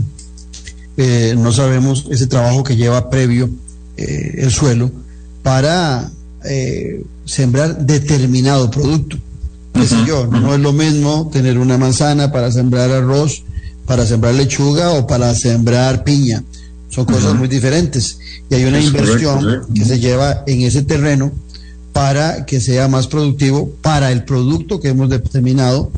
[0.96, 3.48] eh, no sabemos ese trabajo que lleva previo
[3.96, 4.90] eh, el suelo
[5.42, 6.10] para
[6.44, 9.16] eh, sembrar determinado producto.
[9.72, 13.44] Qué sé yo, no es lo mismo tener una manzana para sembrar arroz,
[13.90, 16.44] para sembrar lechuga o para sembrar piña.
[16.90, 18.20] Son cosas muy diferentes.
[18.48, 19.80] Y hay una Es inversión correcto, sí.
[19.80, 21.32] que se lleva en ese terreno
[21.92, 25.90] para que sea más productivo para el producto que hemos determinado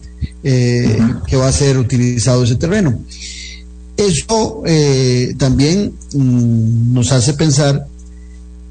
[0.42, 2.98] eh, que va a ser utilizado ese terreno.
[3.98, 7.88] Eso eh, también mm, nos hace pensar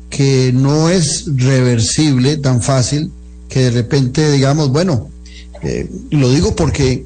[0.10, 3.12] que no es reversible tan fácil
[3.48, 5.10] que de repente digamos, bueno,
[5.62, 7.06] eh, lo digo porque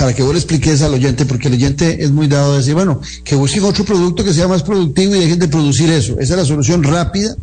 [0.00, 2.72] para que vos le expliques al oyente, porque el oyente es muy dado a decir,
[2.72, 6.18] bueno, que busquen otro producto que sea más productivo y dejen de producir eso.
[6.18, 7.36] Esa es la solución rápida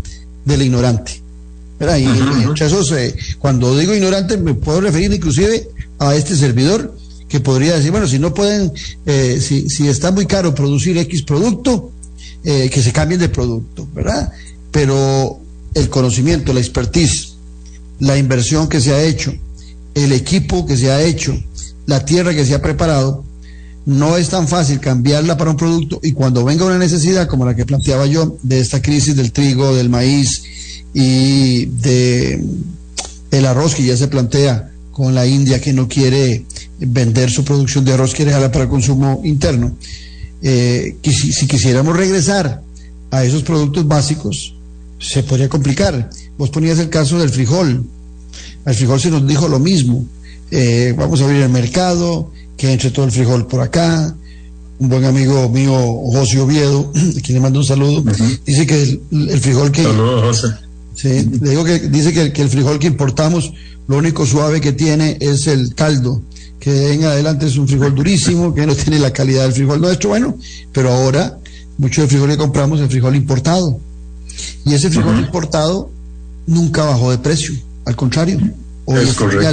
[0.43, 1.21] del ignorante.
[1.79, 1.99] ¿verdad?
[1.99, 6.97] Y, esos, eh, cuando digo ignorante, me puedo referir inclusive a este servidor
[7.29, 8.71] que podría decir, bueno, si no pueden,
[9.05, 11.91] eh, si, si está muy caro producir X producto,
[12.43, 14.31] eh, que se cambien de producto, ¿verdad?
[14.71, 15.39] Pero
[15.75, 17.35] el conocimiento, la expertise,
[17.99, 19.31] la inversión que se ha hecho,
[19.93, 21.39] el equipo que se ha hecho,
[21.87, 23.23] la tierra que se ha preparado,
[23.85, 27.55] no es tan fácil cambiarla para un producto y cuando venga una necesidad como la
[27.55, 30.43] que planteaba yo de esta crisis del trigo, del maíz
[30.93, 32.43] y de
[33.31, 36.45] el arroz que ya se plantea con la India que no quiere
[36.79, 39.75] vender su producción de arroz, quiere dejarla para consumo interno.
[40.41, 42.61] Eh, si, si quisiéramos regresar
[43.11, 44.53] a esos productos básicos,
[44.99, 46.09] se podría complicar.
[46.37, 47.85] Vos ponías el caso del frijol.
[48.65, 50.05] Al frijol se nos dijo lo mismo.
[50.51, 54.15] Eh, vamos a abrir el mercado, que entre todo el frijol por acá.
[54.79, 55.73] Un buen amigo mío,
[56.11, 58.03] José Oviedo, a quien le mando un saludo,
[58.45, 59.83] dice que el, el frijol que...
[59.83, 60.55] Saludos, José.
[60.93, 63.53] Sí, le digo que dice que, que el frijol que importamos,
[63.87, 66.21] lo único suave que tiene es el caldo,
[66.59, 70.09] que en adelante es un frijol durísimo, que no tiene la calidad del frijol nuestro,
[70.09, 70.37] bueno,
[70.71, 71.37] pero ahora
[71.77, 73.79] mucho del frijol que compramos es frijol importado.
[74.65, 75.89] Y ese frijol importado
[76.45, 77.53] nunca bajó de precio,
[77.85, 78.39] al contrario,
[78.85, 79.45] hoy Es muy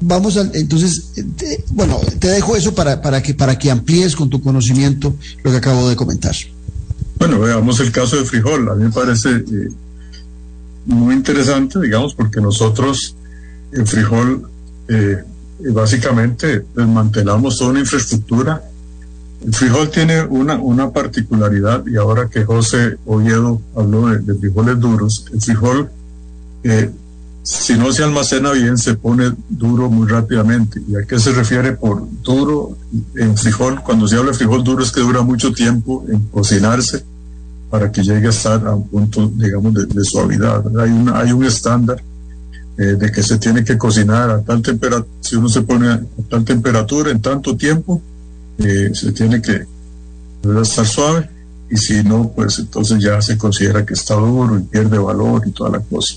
[0.00, 4.14] Vamos a, entonces, eh, te- bueno, te dejo eso para, para, que, para que amplíes
[4.14, 6.34] con tu conocimiento lo que acabo de comentar.
[7.18, 8.68] Bueno, veamos el caso de frijol.
[8.68, 9.68] A mí me parece eh,
[10.84, 13.16] muy interesante, digamos, porque nosotros
[13.72, 14.48] en frijol
[14.88, 15.24] eh,
[15.72, 18.62] básicamente desmantelamos toda una infraestructura.
[19.44, 24.78] El frijol tiene una, una particularidad y ahora que José Oviedo habló de, de frijoles
[24.78, 25.90] duros, el frijol,
[26.64, 26.90] eh,
[27.46, 30.82] si no se almacena bien, se pone duro muy rápidamente.
[30.88, 32.76] ¿Y a qué se refiere por duro
[33.14, 33.84] en frijol?
[33.84, 37.04] Cuando se habla de frijol duro es que dura mucho tiempo en cocinarse
[37.70, 40.64] para que llegue a estar a un punto, digamos, de, de suavidad.
[40.76, 42.02] Hay, una, hay un estándar
[42.78, 46.02] eh, de que se tiene que cocinar a tal temperatura, si uno se pone a
[46.28, 48.02] tal temperatura en tanto tiempo,
[48.58, 49.64] eh, se tiene que
[50.62, 51.30] estar suave
[51.68, 55.50] y si no, pues entonces ya se considera que está duro y pierde valor y
[55.50, 56.14] toda la cosa.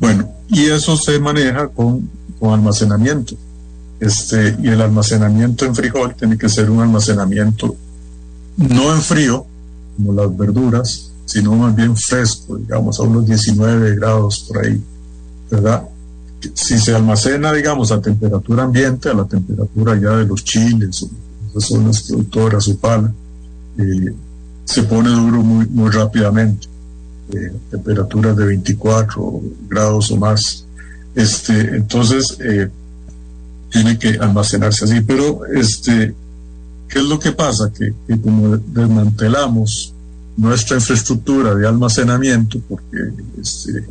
[0.00, 3.36] Bueno, y eso se maneja con, con almacenamiento.
[4.00, 7.76] Este, y el almacenamiento en frijol tiene que ser un almacenamiento
[8.56, 9.46] no en frío,
[9.96, 14.82] como las verduras, sino más bien fresco, digamos, a unos 19 grados por ahí,
[15.50, 15.88] ¿verdad?
[16.54, 21.08] Si se almacena, digamos, a temperatura ambiente, a la temperatura ya de los chiles, o
[21.50, 23.12] esas zonas productoras o pala,
[23.78, 24.14] eh,
[24.68, 26.68] se pone duro muy, muy rápidamente,
[27.32, 30.66] eh, temperaturas de 24 grados o más.
[31.14, 32.68] Este, entonces, eh,
[33.70, 36.14] tiene que almacenarse así, pero este,
[36.86, 37.72] ¿qué es lo que pasa?
[37.72, 39.94] Que, como desmantelamos
[40.36, 43.10] nuestra infraestructura de almacenamiento, porque
[43.40, 43.86] este,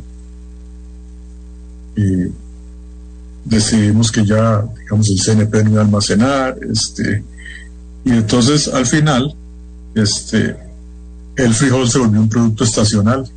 [3.44, 7.24] decidimos que ya, digamos, el CNP no iba a almacenar, este,
[8.04, 9.34] y entonces al final,
[9.96, 10.67] este,
[11.38, 13.28] el frijol se volvió un producto estacional,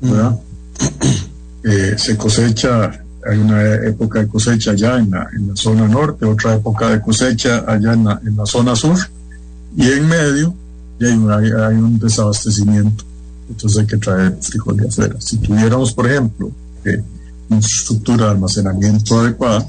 [0.00, 0.40] ¿verdad?
[1.66, 6.26] Eh, se cosecha hay una época de cosecha allá en la, en la zona norte,
[6.26, 8.98] otra época de cosecha allá en la, en la zona sur,
[9.76, 10.54] y en medio
[11.00, 13.04] y hay, hay, un desabastecimiento.
[13.48, 15.16] Entonces hay que traer frijol de afuera.
[15.20, 16.50] Si tuviéramos, por ejemplo,
[16.84, 17.02] eh,
[17.48, 19.68] una estructura de almacenamiento adecuada,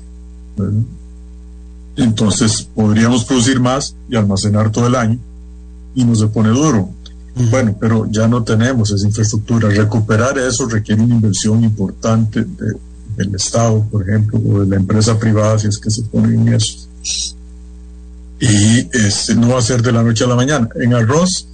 [1.95, 5.19] entonces podríamos producir más y almacenar todo el año
[5.93, 6.89] y no se pone duro.
[7.35, 9.67] Bueno, pero ya no tenemos esa infraestructura.
[9.69, 12.45] Recuperar eso requiere una inversión importante
[13.17, 16.53] del Estado, por ejemplo, o de la empresa privada, si es que se pone en
[16.53, 16.87] eso.
[18.39, 20.69] Y este, no va a ser de la noche a la mañana.
[20.75, 21.47] En arroz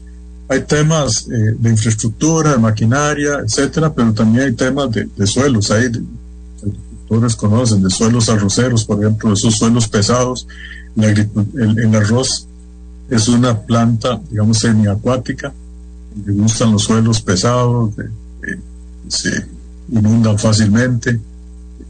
[0.49, 5.71] hay temas eh, de infraestructura, de maquinaria, etcétera, pero también hay temas de, suelos.
[5.71, 10.45] Hay, agricultores conocen, de suelos arroceros, por ejemplo, esos suelos pesados.
[10.95, 12.47] El, el arroz
[13.09, 15.51] es una planta, digamos, semiacuática
[16.25, 17.93] le gustan los suelos pesados,
[19.07, 19.45] se
[19.89, 21.19] inundan fácilmente.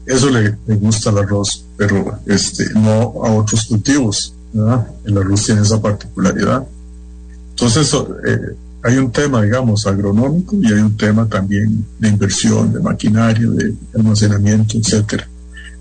[0.06, 2.90] Eso le, gusta al arroz, pero este, no
[3.24, 4.34] a otros cultivos.
[5.04, 6.66] El arroz tiene esa particularidad.
[7.50, 7.94] Entonces,
[8.26, 13.48] eh, hay un tema, digamos, agronómico y hay un tema también de inversión, de maquinaria,
[13.48, 15.28] de almacenamiento, etcétera,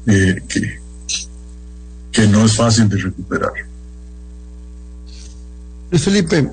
[0.06, 0.80] eh, que,
[2.12, 3.52] que no es fácil de recuperar.
[5.92, 6.50] Felipe,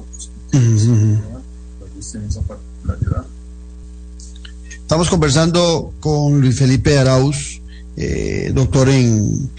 [4.88, 7.60] Estamos conversando con Luis Felipe Arauz,
[7.96, 9.50] eh, doctor en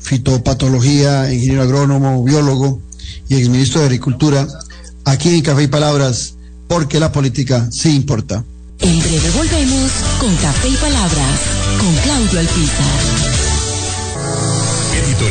[0.00, 2.80] fitopatología, ingeniero agrónomo, biólogo
[3.28, 4.46] y exministro de Agricultura,
[5.04, 6.34] aquí en Café y Palabras,
[6.68, 8.44] porque la política sí importa.
[8.80, 11.40] En breve volvemos con Café y Palabras,
[11.80, 13.43] con Claudio Alpizar.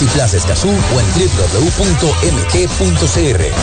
[0.00, 2.20] Multiplaza Escazú o en www.mg.cr.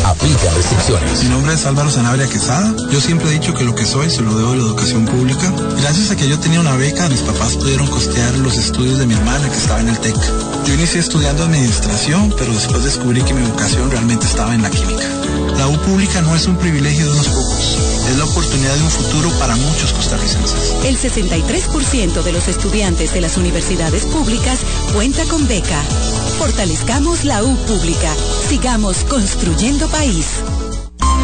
[0.05, 1.23] Aplica restricciones.
[1.23, 2.75] Mi nombre es Álvaro Sanabria Quesada.
[2.91, 5.51] Yo siempre he dicho que lo que soy se lo debo a la educación pública.
[5.81, 9.15] Gracias a que yo tenía una beca, mis papás pudieron costear los estudios de mi
[9.15, 10.15] hermana que estaba en el TEC.
[10.67, 15.07] Yo inicié estudiando administración, pero después descubrí que mi vocación realmente estaba en la química.
[15.57, 17.79] La U pública no es un privilegio de unos pocos,
[18.11, 20.75] es la oportunidad de un futuro para muchos costarricenses.
[20.85, 24.59] El 63% de los estudiantes de las universidades públicas
[24.93, 25.81] cuenta con beca.
[26.37, 28.13] Fortalezcamos la U pública.
[28.47, 30.43] Sigamos construyendo país.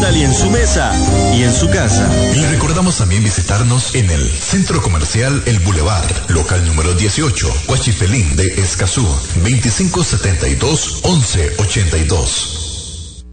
[0.00, 0.90] Italia en su mesa
[1.36, 2.08] y en su casa.
[2.34, 8.46] Le recordamos también visitarnos en el Centro Comercial El Boulevard, local número 18, Huachifelín de
[8.62, 13.24] Escazú, 2572 1182.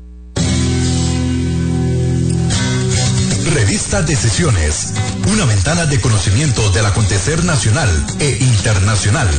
[3.54, 4.94] Revista Decisiones,
[5.32, 7.90] una ventana de conocimiento del acontecer nacional
[8.20, 9.30] e internacional.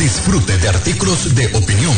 [0.00, 1.94] Disfrute de artículos de opinión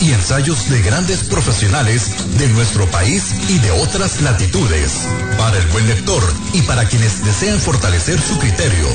[0.00, 5.08] y ensayos de grandes profesionales de nuestro país y de otras latitudes.
[5.38, 6.22] Para el buen lector
[6.52, 8.88] y para quienes desean fortalecer su criterio.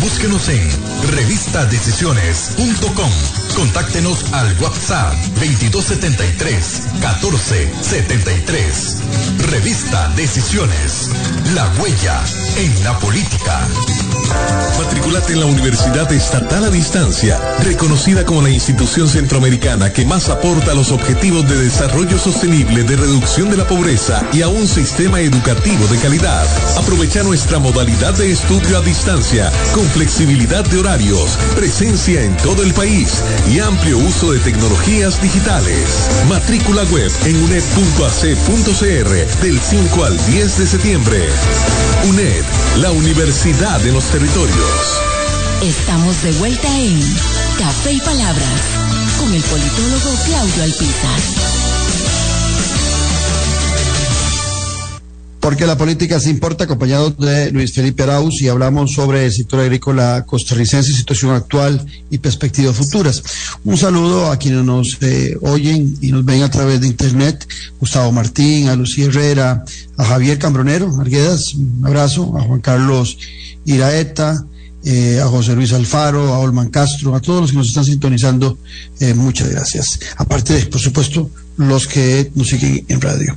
[0.00, 0.66] Búsquenos en
[1.10, 3.10] revistadecisiones.com.
[3.56, 8.96] Contáctenos al WhatsApp 2273 1473.
[9.50, 11.10] Revista Decisiones.
[11.54, 12.20] La huella
[12.56, 13.60] en la política.
[14.30, 20.28] Matricula Matrículate en la Universidad Estatal a Distancia, reconocida como la institución centroamericana que más
[20.28, 24.66] aporta a los objetivos de desarrollo sostenible, de reducción de la pobreza y a un
[24.66, 26.46] sistema educativo de calidad.
[26.78, 32.72] Aprovecha nuestra modalidad de estudio a distancia, con flexibilidad de horarios, presencia en todo el
[32.72, 36.08] país y amplio uso de tecnologías digitales.
[36.28, 41.28] Matrícula web en uned.ac.cr del 5 al 10 de septiembre.
[42.08, 42.44] UNED,
[42.76, 45.00] la Universidad de los Territorios.
[45.62, 47.00] Estamos de vuelta en
[47.58, 48.60] Café y Palabras
[49.18, 51.79] con el politólogo Claudio Alpizar.
[55.40, 59.60] Porque la política se importa, acompañado de Luis Felipe Arauz, y hablamos sobre el sector
[59.60, 63.22] agrícola costarricense, situación actual y perspectivas futuras.
[63.64, 68.12] Un saludo a quienes nos eh, oyen y nos ven a través de internet, Gustavo
[68.12, 69.64] Martín, a Lucía Herrera,
[69.96, 73.18] a Javier Cambronero, Arguedas, un abrazo, a Juan Carlos
[73.64, 74.44] Iraeta,
[74.84, 78.58] eh, a José Luis Alfaro, a Olman Castro, a todos los que nos están sintonizando,
[78.98, 80.00] eh, muchas gracias.
[80.16, 83.36] Aparte de, por supuesto, los que nos siguen en radio.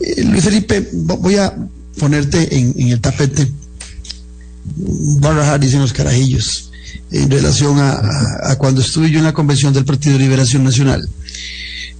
[0.00, 1.56] Eh, Luis Felipe, voy a
[1.98, 3.50] ponerte en, el tapete.
[4.74, 6.72] Voy a rajar, dicen los carajillos,
[7.12, 10.64] en relación a, a, a, cuando estuve yo en la convención del Partido de Liberación
[10.64, 11.08] Nacional.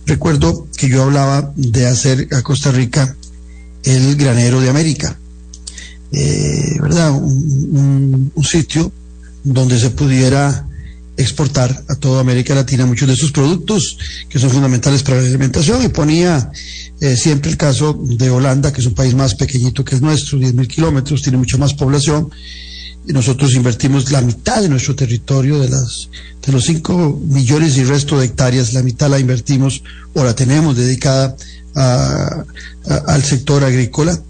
[0.06, 3.16] Recuerdo que yo hablaba de hacer a Costa Rica
[3.84, 5.16] el granero de América.
[6.12, 7.12] Eh, ¿verdad?
[7.12, 8.92] Un, sitio
[9.42, 10.66] donde se pudiera
[11.16, 13.98] exportar a toda América Latina muchos de sus productos
[14.28, 15.82] que son fundamentales para la alimentación.
[15.82, 16.50] Y ponía
[17.00, 20.38] eh, siempre el caso de Holanda, que es un país más pequeñito que el nuestro,
[20.38, 22.30] 10 mil kilómetros, tiene mucho más población.
[23.08, 26.08] Y nosotros invertimos la mitad de nuestro territorio, de, las,
[26.44, 29.82] de los 5 millones y resto de hectáreas, la mitad la invertimos
[30.14, 31.36] o la tenemos dedicada
[31.74, 32.44] a,
[33.06, 34.20] al sector agrícola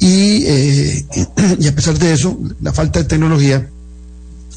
[0.00, 1.06] y, eh,
[1.68, 3.68] a pesar de eso, la falta de tecnología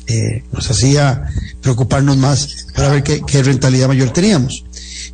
[0.07, 1.29] eh, nos hacía
[1.61, 4.65] preocuparnos más para ver qué, qué, rentabilidad mayor teníamos.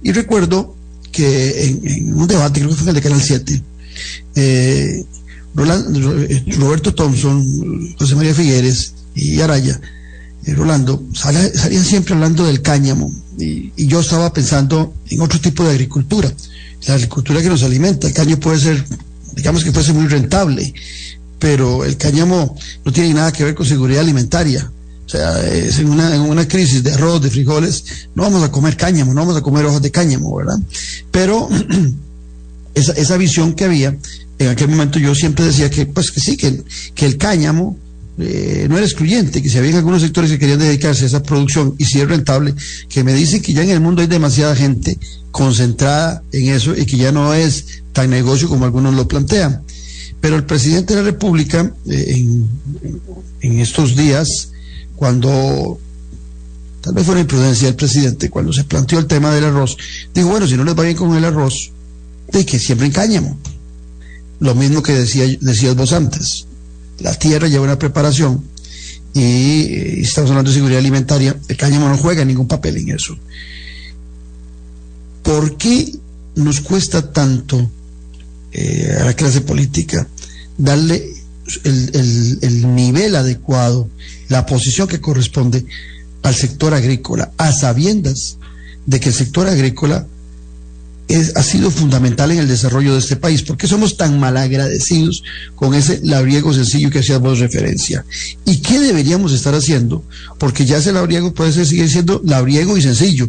[0.01, 0.75] Y recuerdo
[1.11, 3.63] que en, un debate, creo que fue en el de Canal 7,
[4.35, 5.05] eh,
[5.55, 9.79] Roberto Thompson, José María Figueres y Araya,
[10.45, 15.39] eh, Rolando, sale, salían siempre hablando del cáñamo y, y, yo estaba pensando en otro
[15.39, 16.31] tipo de agricultura,
[16.87, 18.07] la agricultura que nos alimenta.
[18.07, 18.85] El cáñamo puede ser,
[19.35, 20.73] digamos que puede ser muy rentable,
[21.39, 22.55] pero el cáñamo
[22.85, 24.69] no tiene nada que ver con seguridad alimentaria.
[25.05, 28.51] O sea, es en una, en una crisis de arroz, de frijoles, no vamos a
[28.51, 30.59] comer cáñamo, no vamos a comer hojas de cáñamo, ¿verdad?
[31.09, 31.49] Pero
[32.75, 33.97] esa, esa visión que había,
[34.37, 36.63] en aquel momento yo siempre decía que, pues que sí, que,
[36.93, 37.77] que el cáñamo
[38.21, 41.73] eh, no era excluyente, que si había algunos sectores que querían dedicarse a esa producción
[41.77, 42.53] y si es rentable,
[42.89, 44.97] que me dicen que ya en el mundo hay demasiada gente
[45.31, 49.61] concentrada en eso y que ya no es tan negocio como algunos lo plantean.
[50.21, 52.49] Pero el presidente de la República, eh, en,
[53.41, 54.51] en estos días,
[54.95, 55.77] cuando
[56.79, 59.75] tal vez fue una imprudencia del presidente, cuando se planteó el tema del arroz,
[60.13, 61.71] dijo, bueno, si no les va bien con el arroz,
[62.31, 63.37] de que siembren cáñamo.
[64.39, 66.45] Lo mismo que decía, decías vos antes.
[66.99, 68.45] La tierra lleva una preparación
[69.13, 71.37] y, y estamos hablando de seguridad alimentaria.
[71.49, 73.17] El cáñamo no juega ningún papel en eso.
[75.21, 75.99] ¿Por qué
[76.35, 77.69] nos cuesta tanto
[78.51, 80.07] eh, a la clase política
[80.57, 81.03] darle
[81.63, 83.89] el, el, el nivel adecuado,
[84.27, 85.65] la posición que corresponde
[86.23, 88.37] al sector agrícola, a sabiendas
[88.85, 90.07] de que el sector agrícola
[91.09, 93.41] es, ha sido fundamental en el desarrollo de este país.
[93.41, 95.23] ¿Por qué somos tan malagradecidos
[95.55, 98.05] con ese labriego sencillo que hacías vos referencia?
[98.45, 100.03] ¿Y qué deberíamos estar haciendo?
[100.37, 103.27] Porque ya ese labriego puede ser, siendo labriego y sencillo,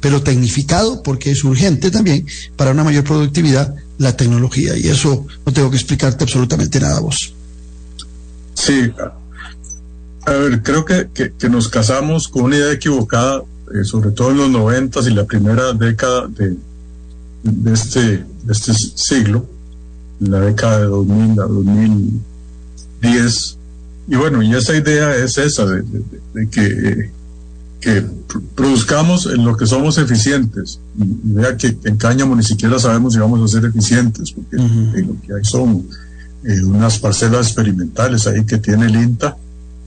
[0.00, 2.26] pero tecnificado porque es urgente también
[2.56, 4.76] para una mayor productividad la tecnología.
[4.78, 7.34] Y eso no tengo que explicarte absolutamente nada vos.
[8.54, 8.90] Sí,
[10.24, 13.42] a ver, creo que, que, que, nos casamos con una idea equivocada,
[13.74, 16.56] eh, sobre todo en los noventas y la primera década de,
[17.42, 19.46] de, este, de este siglo,
[20.20, 23.58] la década de 2000 a 2010.
[24.08, 26.02] Y bueno, y esa idea es esa, de, de,
[26.34, 27.10] de que,
[27.80, 28.04] que
[28.54, 30.80] produzcamos en lo que somos eficientes.
[30.98, 34.60] Y, vea que en cáñamo ni siquiera sabemos si vamos a ser eficientes, porque uh
[34.60, 35.06] -huh.
[35.06, 35.86] lo que hay son
[36.44, 39.36] eh, unas parcelas experimentales ahí que tiene el INTA,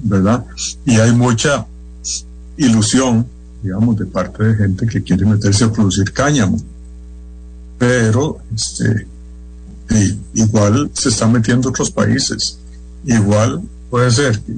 [0.04, 0.46] ¿verdad?
[0.86, 1.66] Y hay mucha
[2.58, 3.26] ilusión,
[3.64, 6.62] digamos, de parte de gente que quiere meterse a producir cáñamo.
[7.82, 9.08] Pero, este,
[10.36, 12.60] igual se están metiendo otros países.
[13.04, 13.60] Igual
[13.90, 14.54] puede ser que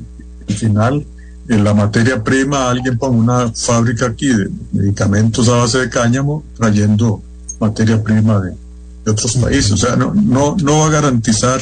[0.49, 1.05] al final
[1.47, 6.43] en la materia prima alguien ponga una fábrica aquí de medicamentos a base de cáñamo
[6.57, 7.23] trayendo
[7.61, 8.57] materia prima de,
[9.05, 9.71] de otros países.
[9.71, 11.61] O sea, no, no, no va a garantizar,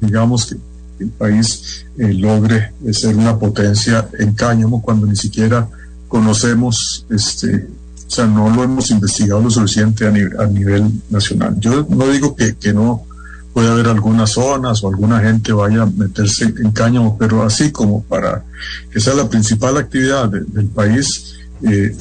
[0.00, 0.56] digamos, que
[1.04, 5.68] el país eh, logre ser una potencia en cáñamo cuando ni siquiera
[6.08, 7.68] conocemos, este,
[8.06, 11.56] o sea, no lo hemos investigado lo suficiente a, nivel nacional.
[11.58, 13.04] Yo no digo que, que no
[13.52, 18.02] puede haber algunas zonas o alguna gente vaya a meterse en cáñamo, pero así como
[18.02, 18.44] para
[18.90, 21.96] que sea la principal actividad del país, eh,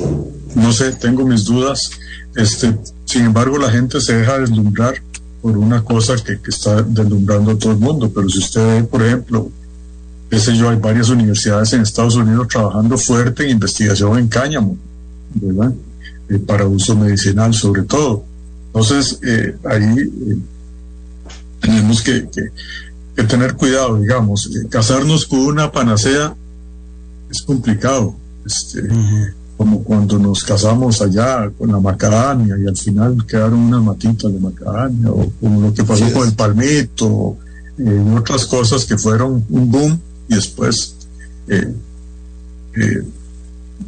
[0.55, 1.91] no sé, tengo mis dudas.
[2.35, 4.95] Este, sin embargo, la gente se deja deslumbrar
[5.41, 8.11] por una cosa que, que está deslumbrando a todo el mundo.
[8.13, 9.49] Pero si usted ve, por ejemplo,
[10.29, 14.77] qué sé yo, hay varias universidades en Estados Unidos trabajando fuerte en investigación en cáñamo,
[15.35, 15.73] ¿verdad?
[16.27, 18.23] Eh, para uso medicinal sobre todo.
[18.67, 20.37] Entonces, eh, ahí eh,
[21.59, 22.27] tenemos que,
[23.15, 24.49] que, tener cuidado, digamos.
[24.69, 26.35] casarnos con una panacea
[27.29, 28.15] es complicado.
[28.43, 28.81] Este,
[29.55, 34.39] Como cuando nos casamos allá con la macadamia y al final quedaron unas matitas de
[34.39, 37.37] macadamia, o como lo que pasó con el palmito,
[37.77, 40.95] y otras cosas que fueron un boom y después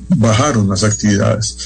[0.10, 1.58] bajaron las actividades.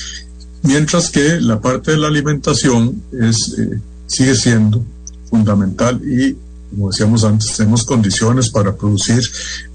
[0.64, 4.84] Mientras que la parte de la alimentación es, eh, sigue siendo
[5.30, 6.38] fundamental y,
[6.70, 9.22] como decíamos antes, tenemos condiciones para producir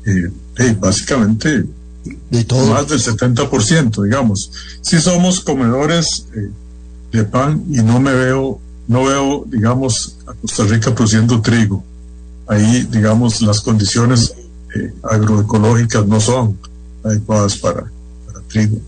[0.05, 1.65] eh, básicamente
[2.31, 2.73] de todo.
[2.73, 4.53] más del 70%, digamos.
[4.81, 6.51] Si somos comedores eh,
[7.11, 11.83] de pan y no me veo, no veo, digamos, a Costa Rica produciendo trigo.
[12.47, 14.35] Ahí, digamos, las condiciones
[15.03, 16.57] agroecológicas no son
[17.03, 17.91] adecuadas para,
[18.27, 18.79] para trigo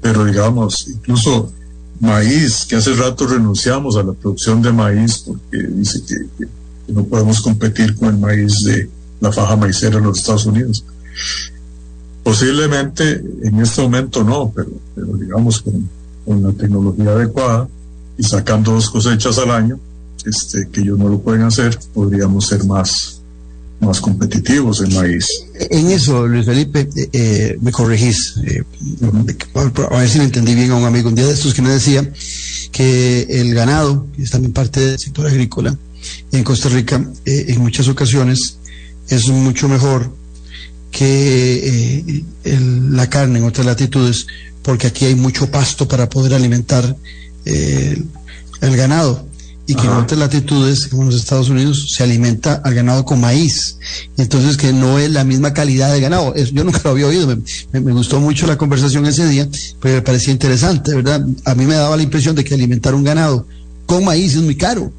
[0.00, 1.52] pero digamos, incluso
[2.00, 6.46] maíz, que hace rato renunciamos a la producción de maíz porque dice que,
[6.92, 8.88] no podemos competir con el maíz de
[9.20, 10.84] la faja maicera en los Estados Unidos.
[12.22, 15.88] Posiblemente en este momento no, pero, pero digamos con,
[16.24, 17.68] con, la tecnología adecuada
[18.16, 19.78] y sacando dos cosechas al año,
[20.24, 23.17] este, que ellos no lo pueden hacer, podríamos ser más,
[23.80, 25.26] más competitivos en maíz.
[25.70, 28.62] En eso, Luis Felipe, eh, eh, me corregís, eh,
[29.90, 31.70] a ver si me entendí bien a un amigo, un día de estos que me
[31.70, 32.10] decía
[32.72, 35.76] que el ganado, que es también parte del sector agrícola,
[36.32, 38.58] en Costa Rica, en muchas ocasiones
[39.08, 40.10] es mucho mejor
[40.90, 44.26] que la carne en otras latitudes,
[44.62, 46.96] porque aquí hay mucho pasto para poder alimentar
[47.44, 48.06] el
[48.76, 49.27] ganado
[49.68, 53.76] y que en otras latitudes, como los Estados Unidos, se alimenta al ganado con maíz.
[54.16, 56.34] Entonces que no es la misma calidad de ganado.
[56.34, 59.46] yo nunca lo había oído, me, me, gustó mucho la conversación ese día,
[59.78, 61.22] pero me parecía interesante, ¿verdad?
[61.44, 63.46] A mí me daba la impresión de que alimentar un ganado
[63.84, 64.90] con maíz es muy caro.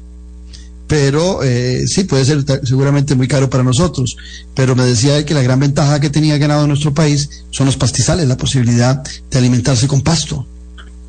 [0.86, 4.16] Pero eh, sí, puede ser seguramente muy caro para nosotros.
[4.54, 7.66] Pero me decía que la gran ventaja que tenía el ganado en nuestro país son
[7.66, 10.46] los pastizales, la posibilidad de alimentarse con pasto.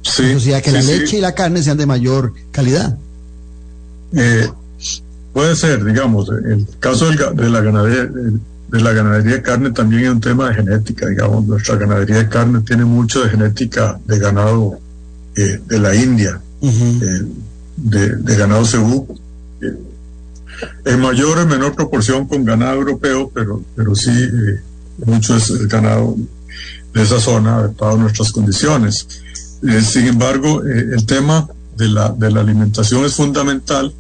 [0.01, 2.97] Sí, o sea, que la leche y la carne sean de mayor calidad.
[4.13, 4.49] Eh,
[5.33, 8.09] puede ser, digamos, el caso de la ganadería
[8.71, 12.29] de la ganadería de carne también es un tema de genética, digamos, nuestra ganadería de
[12.29, 14.79] carne tiene mucho de genética de ganado
[15.35, 17.25] eh, de la India, eh,
[17.75, 19.19] de, ganado cebú,
[20.85, 24.11] en mayor o menor proporción con ganado europeo, pero, pero sí
[25.05, 26.15] mucho es el ganado
[26.93, 29.05] de esa zona adaptado a nuestras condiciones.
[29.81, 33.93] sin embargo, el tema de la, de la alimentación es fundamental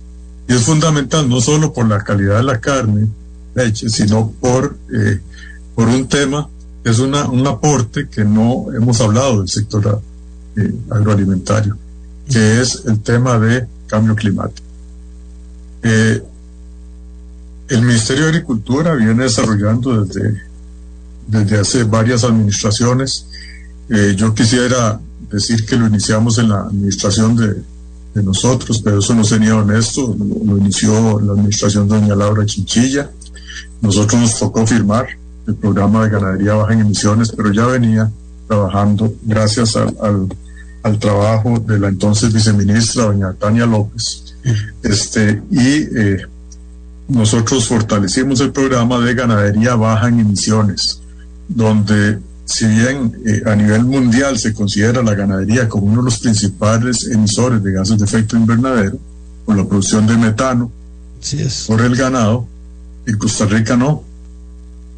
[0.47, 3.07] y es fundamental no solo por la calidad de la carne,
[3.53, 5.19] leche, sino por, eh,
[5.75, 6.47] por un tema,
[6.83, 10.01] es una, un aporte que no hemos hablado del sector
[10.55, 11.77] eh, agroalimentario,
[12.27, 14.67] que es el tema de cambio climático.
[15.83, 16.23] Eh,
[17.69, 20.41] el Ministerio de Agricultura viene desarrollando desde,
[21.27, 23.27] desde hace varias administraciones.
[24.15, 24.99] yo quisiera
[25.31, 27.63] decir que lo iniciamos en la administración de,
[28.13, 33.09] de nosotros, pero eso no sería honesto, lo, inició la administración doña Laura Chinchilla.
[33.81, 35.07] Nosotros nos tocó firmar
[35.47, 38.11] el programa de ganadería baja en emisiones, pero ya venía
[38.47, 40.27] trabajando gracias al,
[40.83, 44.35] al, trabajo de la entonces viceministra, doña Tania López.
[44.83, 46.25] Este, y eh,
[47.07, 51.01] nosotros fortalecimos el programa de ganadería baja en emisiones,
[51.47, 56.19] donde si bien eh, a nivel mundial se considera la ganadería como uno de los
[56.19, 58.97] principales emisores de gases de efecto invernadero,
[59.45, 60.71] por la producción de metano
[61.67, 62.47] por el ganado,
[63.05, 64.03] en Costa Rica no,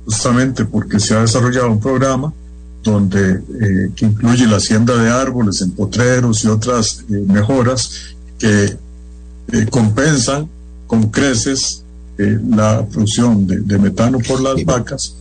[0.06, 2.34] justamente porque se ha desarrollado un programa
[2.82, 8.78] donde eh, que incluye la siembra de árboles en potreros y otras eh, mejoras que
[9.70, 10.50] compensan
[10.88, 11.84] con creces
[12.18, 15.16] la producción de, de metano por las vacas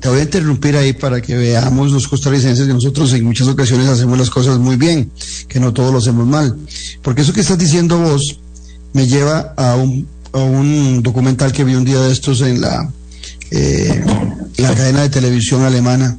[0.00, 3.88] te voy a interrumpir ahí para que veamos los costarricenses que nosotros en muchas ocasiones
[3.88, 5.10] hacemos las cosas muy bien,
[5.48, 6.56] que no todos lo hacemos mal.
[7.02, 8.40] Porque eso que estás diciendo vos
[8.92, 10.06] me lleva a un
[10.40, 12.90] un documental que vi un día de estos en la,
[13.50, 14.04] eh,
[14.56, 16.16] la cadena de televisión alemana,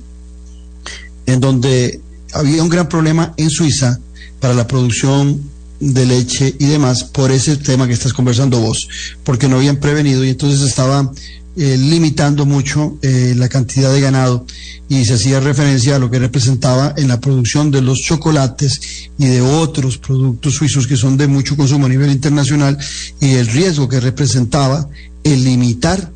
[1.26, 2.00] en donde
[2.34, 4.00] había un gran problema en Suiza
[4.40, 5.42] para la producción
[5.80, 8.88] de leche y demás por ese tema que estás conversando vos,
[9.24, 11.12] porque no habían prevenido y entonces estaban
[11.56, 14.46] eh, limitando mucho eh, la cantidad de ganado
[14.90, 19.26] y se hacía referencia a lo que representaba en la producción de los chocolates y
[19.28, 22.78] de otros productos suizos que son de mucho consumo a nivel internacional
[23.20, 24.88] y el riesgo que representaba
[25.24, 26.12] el limitar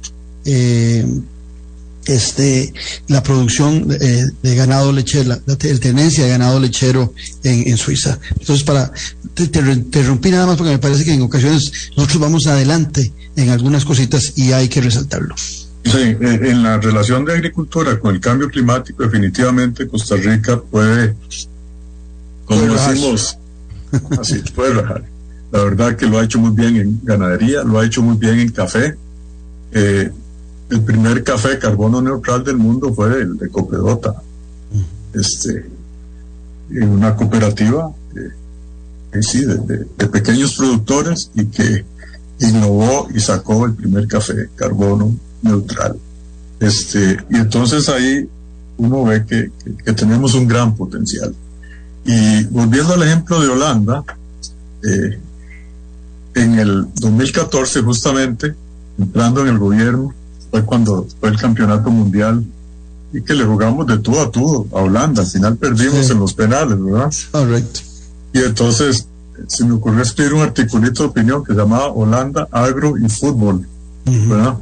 [0.45, 1.05] eh,
[2.07, 2.73] este,
[3.07, 8.19] la producción de ganado lechero, la, tenencia de ganado lechero en, en Suiza.
[8.39, 8.91] Entonces, para
[9.33, 13.49] te, te, interrumpí nada más porque me parece que en ocasiones nosotros vamos adelante en
[13.49, 15.35] algunas cositas y hay que resaltarlo.
[15.85, 21.15] Sí, eh, en la relación de agricultura con el cambio climático, definitivamente Costa Rica puede,
[22.45, 23.37] como decimos,
[24.19, 25.03] así, puede rajar.
[25.51, 28.39] La verdad que lo ha hecho muy bien en ganadería, lo ha hecho muy bien
[28.39, 28.95] en café.
[29.71, 30.11] Eh,
[30.69, 34.21] el primer café carbono neutral del mundo fue el de Copedota,
[35.13, 35.65] este,
[36.69, 39.57] en una cooperativa eh, sí, de,
[39.97, 41.85] de, pequeños productores y que
[42.39, 45.97] innovó y sacó el primer café carbono neutral.
[46.59, 48.27] Este, y entonces ahí
[48.77, 49.51] uno ve que,
[49.83, 51.33] que, tenemos un gran potencial.
[52.05, 54.03] Y volviendo al ejemplo de Holanda,
[54.83, 55.19] eh,
[56.35, 58.55] en el 2014 justamente,
[58.97, 60.13] entrando en el gobierno,
[60.49, 62.43] fue cuando fue el campeonato mundial
[63.13, 65.21] y que le jugamos de tú a tú a Holanda.
[65.21, 67.11] Al final perdimos en los penales, ¿verdad?
[67.31, 67.79] Correcto.
[68.33, 69.07] Y entonces
[69.47, 73.67] se me ocurrió escribir un articulito de opinión que se llamaba Holanda, Agro y Fútbol,
[74.05, 74.57] ¿verdad?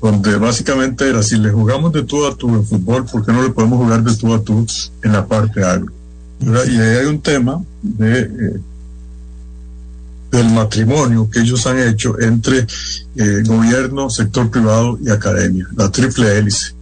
[0.00, 3.42] Donde básicamente era, si le jugamos de tú a tú en fútbol, ¿por qué no
[3.42, 4.66] le podemos jugar de tú a tú
[5.02, 5.92] en la parte agro?
[6.40, 8.20] Y ahí hay un tema de...
[8.20, 8.60] Eh,
[10.36, 12.66] del matrimonio que ellos han hecho entre
[13.16, 16.74] eh, gobierno, sector privado y academia, la triple hélice,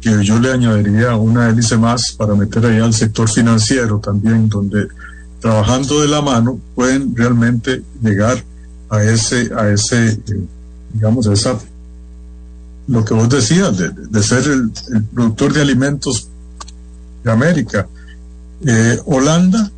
[0.00, 4.88] que yo le añadiría una hélice más para meter ahí al sector financiero también, donde
[5.40, 8.44] trabajando de la mano pueden realmente llegar
[8.90, 10.20] a ese, a ese, eh,
[10.92, 11.58] digamos, a esa,
[12.86, 14.70] lo que vos decías, de, ser el,
[15.14, 16.28] productor de alimentos
[17.24, 17.88] de América.
[18.66, 19.70] Eh, Holanda,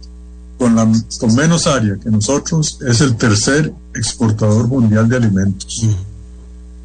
[0.62, 0.88] con, la,
[1.18, 5.88] con menos área que nosotros, es el tercer exportador mundial de alimentos.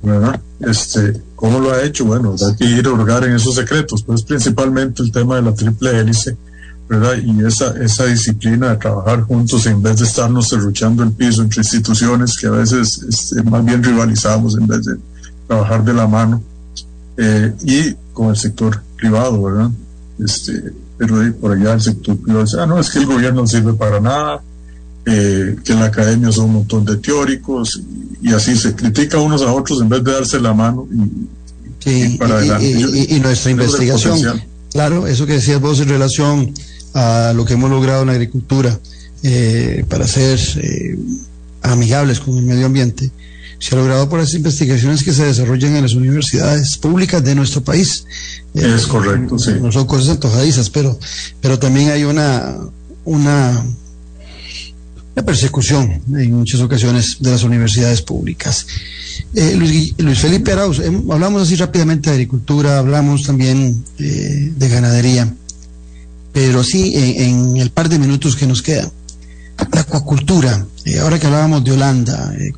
[0.01, 0.41] ¿Verdad?
[0.59, 2.05] Este, ¿Cómo lo ha hecho?
[2.05, 5.53] Bueno, hay que ir a hurgar en esos secretos, pues principalmente el tema de la
[5.53, 6.35] triple hélice
[6.89, 7.17] ¿verdad?
[7.21, 11.59] Y esa, esa disciplina de trabajar juntos en vez de estarnos derruchando el piso entre
[11.59, 14.95] instituciones que a veces este, más bien rivalizamos en vez de
[15.47, 16.41] trabajar de la mano.
[17.17, 19.69] Eh, y con el sector privado, ¿verdad?
[20.17, 23.47] Este, pero por allá el sector privado dice, ah, no, es que el gobierno no
[23.47, 24.41] sirve para nada,
[25.05, 27.81] eh, que en la academia son un montón de teóricos,
[28.21, 30.87] y, así se critica unos a otros en vez de darse la mano
[31.85, 32.69] y, para adelante.
[33.09, 34.41] y nuestra investigación,
[34.71, 36.53] claro, eso que decías vos en relación
[36.93, 38.77] a lo que hemos logrado en la agricultura
[39.23, 40.97] eh, para ser eh,
[41.61, 43.09] amigables con el medio ambiente,
[43.59, 47.63] se ha logrado por las investigaciones que se desarrollan en las universidades públicas de nuestro
[47.63, 48.05] país.
[48.53, 49.51] Eh, es correcto, sí.
[49.61, 50.97] No son cosas antojadizas, pero,
[51.41, 52.57] pero también hay una,
[53.05, 53.65] una,
[55.15, 58.67] una persecución en muchas ocasiones de las universidades públicas.
[59.33, 65.33] Luis, Luis, Felipe Arauz, hablamos así rápidamente de agricultura, hablamos también de ganadería
[66.37, 68.91] pero sí en, el par de minutos que nos queda.
[69.73, 72.53] La acuacultura, eh, ahora que hablábamos de Holanda, eh,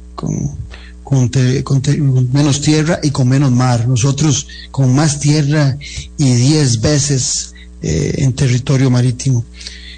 [1.09, 1.29] con,
[1.63, 5.75] con, menos tierra y con menos mar, nosotros con más tierra
[6.17, 9.43] y diez veces eh, en territorio marítimo.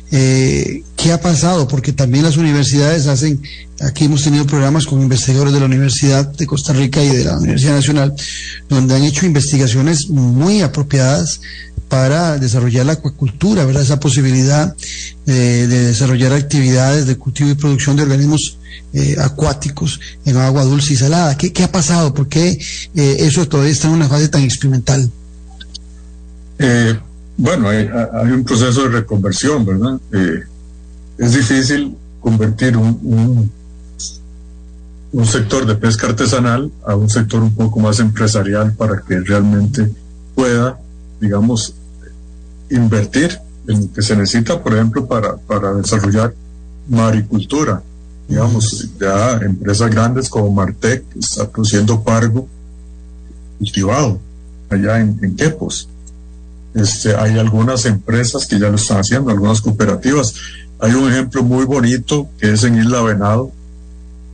[0.10, 1.68] ¿Qué ha pasado?
[1.68, 3.42] Porque también las universidades hacen,
[3.80, 7.38] aquí hemos tenido programas con investigadores de la Universidad de Costa Rica y de la
[7.38, 8.14] Universidad Nacional,
[8.70, 11.42] donde han hecho investigaciones muy apropiadas
[11.92, 13.84] para desarrollar la acuacultura, ¿verdad?
[13.84, 14.74] Esa posibilidad
[15.26, 18.58] de desarrollar actividades de cultivo y producción de organismos
[18.94, 21.36] eh, acuáticos en agua dulce y salada.
[21.36, 22.14] ¿Qué, qué ha pasado?
[22.14, 22.58] ¿Por qué
[22.96, 25.12] eh, eso todavía está en una fase tan experimental?
[26.60, 26.98] Eh,
[27.36, 27.90] bueno, hay,
[28.32, 30.00] un proceso de reconversión, ¿verdad?
[31.18, 33.52] es difícil convertir un,
[35.12, 39.92] un sector de pesca artesanal a un sector un poco más empresarial para que realmente
[40.36, 40.80] pueda,
[41.20, 41.76] digamos,
[42.72, 46.34] invertir en lo que se necesita, por ejemplo, para, para desarrollar
[46.90, 47.82] maricultura.
[48.28, 52.48] Digamos, ya empresas grandes como Martec está produciendo pargo
[53.60, 54.20] cultivado
[54.70, 55.88] allá en, en Quepos.
[56.74, 60.34] Este, hay algunas empresas que ya lo están haciendo, algunas cooperativas.
[60.80, 63.52] Hay un ejemplo muy bonito que es en Isla Venado.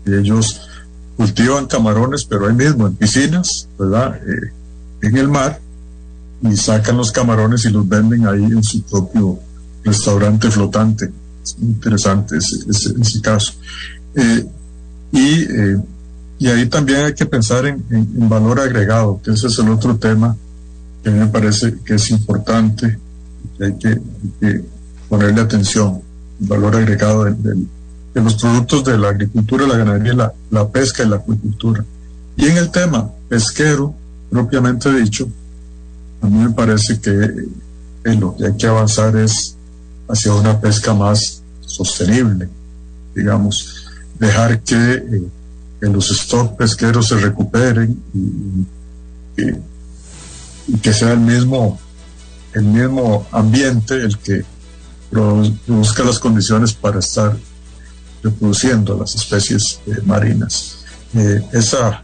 [0.05, 0.61] Ellos
[1.17, 4.19] cultivan camarones, pero ahí mismo, en piscinas, ¿verdad?
[5.01, 5.59] en el mar,
[6.41, 9.39] y sacan los camarones y los venden ahí en su propio
[9.83, 11.11] restaurante flotante.
[11.43, 13.53] Es interesante ese, caso.
[15.11, 15.47] y
[16.39, 17.83] y ahí también hay que pensar en,
[18.29, 20.35] valor agregado, que ese es el otro tema
[21.03, 22.99] que me parece que es importante,
[23.57, 24.01] que hay que,
[25.09, 26.01] ponerle atención,
[26.41, 27.65] el valor agregado de,
[28.13, 31.83] los productos de la agricultura, la ganadería, la, pesca y la acuicultura.
[32.35, 33.95] Y en el tema pesquero,
[34.29, 35.27] propiamente dicho,
[36.21, 39.55] a mí me parece que eh, lo que hay que avanzar es
[40.07, 42.49] hacia una pesca más sostenible,
[43.13, 43.87] digamos,
[44.19, 45.21] dejar que eh,
[45.81, 48.65] los stocks pesqueros se recuperen y,
[50.81, 51.79] que sea el mismo,
[52.53, 54.43] el mismo ambiente el que
[55.09, 57.37] produzca las condiciones para estar
[58.21, 60.79] reproduciendo las especies eh, marinas.
[61.53, 62.03] Esa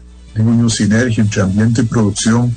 [0.68, 2.56] sinergia entre ambiente y producción,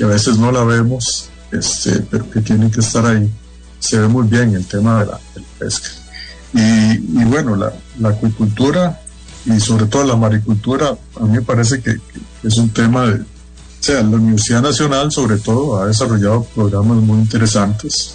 [0.00, 3.30] que a veces no la vemos, este, pero que tiene que estar ahí,
[3.78, 5.20] se ve muy bien el tema de la,
[5.58, 5.90] pesca.
[6.54, 8.98] Y, bueno, la, la acuicultura
[9.44, 11.98] y sobre todo la maricultura, a mí me parece que,
[12.42, 13.24] es un tema de, o
[13.80, 18.14] sea, la Universidad Nacional sobre todo ha desarrollado programas muy interesantes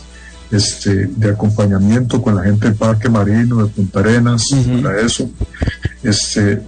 [0.49, 4.47] este, de acompañamiento con la gente del Parque Marino, de Punta Arenas,
[4.81, 5.29] para eso.
[6.01, 6.63] Este,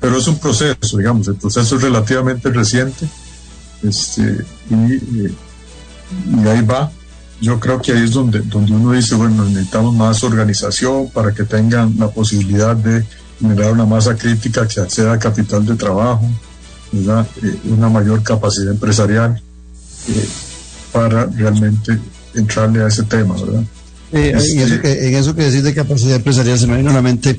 [0.00, 3.08] pero es un proceso, digamos, el proceso es relativamente reciente
[3.82, 5.26] este, y,
[6.40, 6.90] y ahí va.
[7.40, 11.44] Yo creo que ahí es donde, donde uno dice, bueno, necesitamos más organización para que
[11.44, 13.04] tengan la posibilidad de
[13.38, 16.26] generar una masa crítica que acceda a capital de trabajo,
[16.92, 19.40] eh, una mayor capacidad empresarial
[20.08, 20.28] eh,
[20.92, 21.98] para realmente
[22.34, 23.64] entrarle a ese tema, ¿verdad?
[24.12, 26.94] Eh, en, eso que, en eso que decís de capacidad empresarial se me vino a
[26.94, 27.36] la mente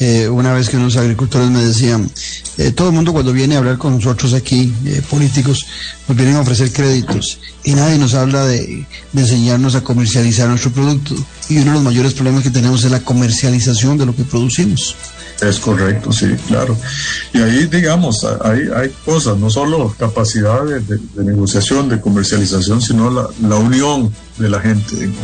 [0.00, 2.10] eh, una vez que unos agricultores me decían,
[2.58, 5.66] eh, todo el mundo cuando viene a hablar con nosotros aquí, eh, políticos,
[6.08, 11.14] nos vienen a ofrecer créditos y nadie nos habla de, enseñarnos a comercializar nuestro producto.
[11.48, 14.96] Y uno de los mayores problemas que tenemos es la comercialización de lo que producimos.
[15.40, 16.76] Es correcto, sí, claro.
[17.32, 23.28] Y ahí, digamos, hay, hay cosas, no solo capacidad de, negociación, de comercialización, sino la,
[23.48, 24.96] la unión de la gente.
[24.96, 25.18] Digamos,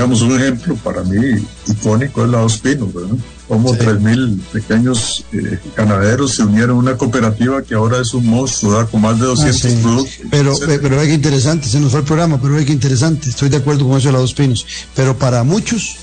[0.00, 3.16] un ejemplo para mí icónico es la Dos Pinos, ¿verdad?
[3.52, 8.88] como 3.000 pequeños eh, ganaderos se unieron a una cooperativa que ahora es un monstruo,
[8.88, 10.26] con más de 200 ah, productos.
[10.30, 13.50] Pero, pero ve que interesante, se nos fue el programa, pero ve que interesante, estoy
[13.50, 14.64] de acuerdo con eso de la Dos Pinos.
[14.96, 15.96] Pero para muchos,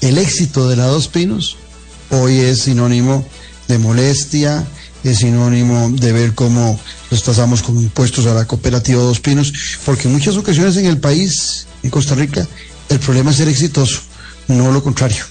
[0.00, 1.58] el éxito de la Dos Pinos
[2.08, 3.26] hoy es sinónimo
[3.68, 4.64] de molestia,
[5.02, 6.80] es sinónimo de ver cómo
[7.10, 9.52] los pasamos con impuestos a la cooperativa Dos Pinos,
[9.84, 12.48] porque en muchas ocasiones en el país, en Costa Rica,
[12.88, 14.00] el problema es ser exitoso,
[14.48, 15.24] no lo contrario.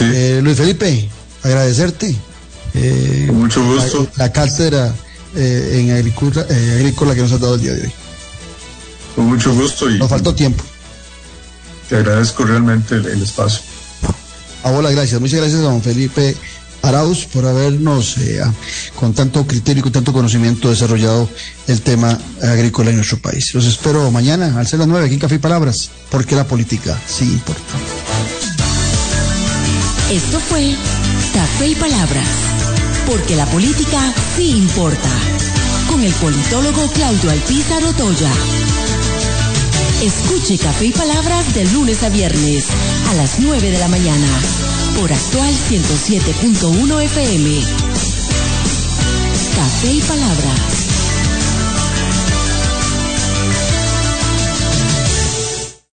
[0.00, 1.08] Eh, Luis Felipe,
[1.42, 2.14] agradecerte.
[2.74, 4.06] Eh, mucho gusto.
[4.16, 4.94] La, cátedra
[5.34, 6.46] eh, en agrícola,
[6.76, 7.92] agrícola que nos has dado el día de hoy.
[9.16, 9.90] Con mucho gusto.
[9.90, 10.62] Y, nos faltó tiempo.
[11.88, 13.62] Te agradezco realmente el, espacio.
[14.62, 15.20] A vos gracias.
[15.20, 16.36] Muchas gracias a don Felipe
[16.82, 18.16] Arauz por habernos,
[18.96, 21.28] con tanto criterio y con tanto conocimiento, desarrollado
[21.66, 23.54] el tema agrícola en nuestro país.
[23.54, 26.98] Los espero mañana al ser las 9 aquí en Café y Palabras, porque la política
[27.06, 27.62] sí importa.
[30.10, 30.74] Esto fue
[31.34, 32.28] Café y Palabras,
[33.06, 35.10] porque la política sí importa,
[35.88, 38.32] con el politólogo Claudio Alpizar Otoya.
[40.02, 42.68] Escuche Café y Palabras de lunes a viernes
[43.10, 44.26] a las 9 de la mañana
[44.98, 47.60] por actual 107.1 FM.
[49.54, 50.79] Café y Palabras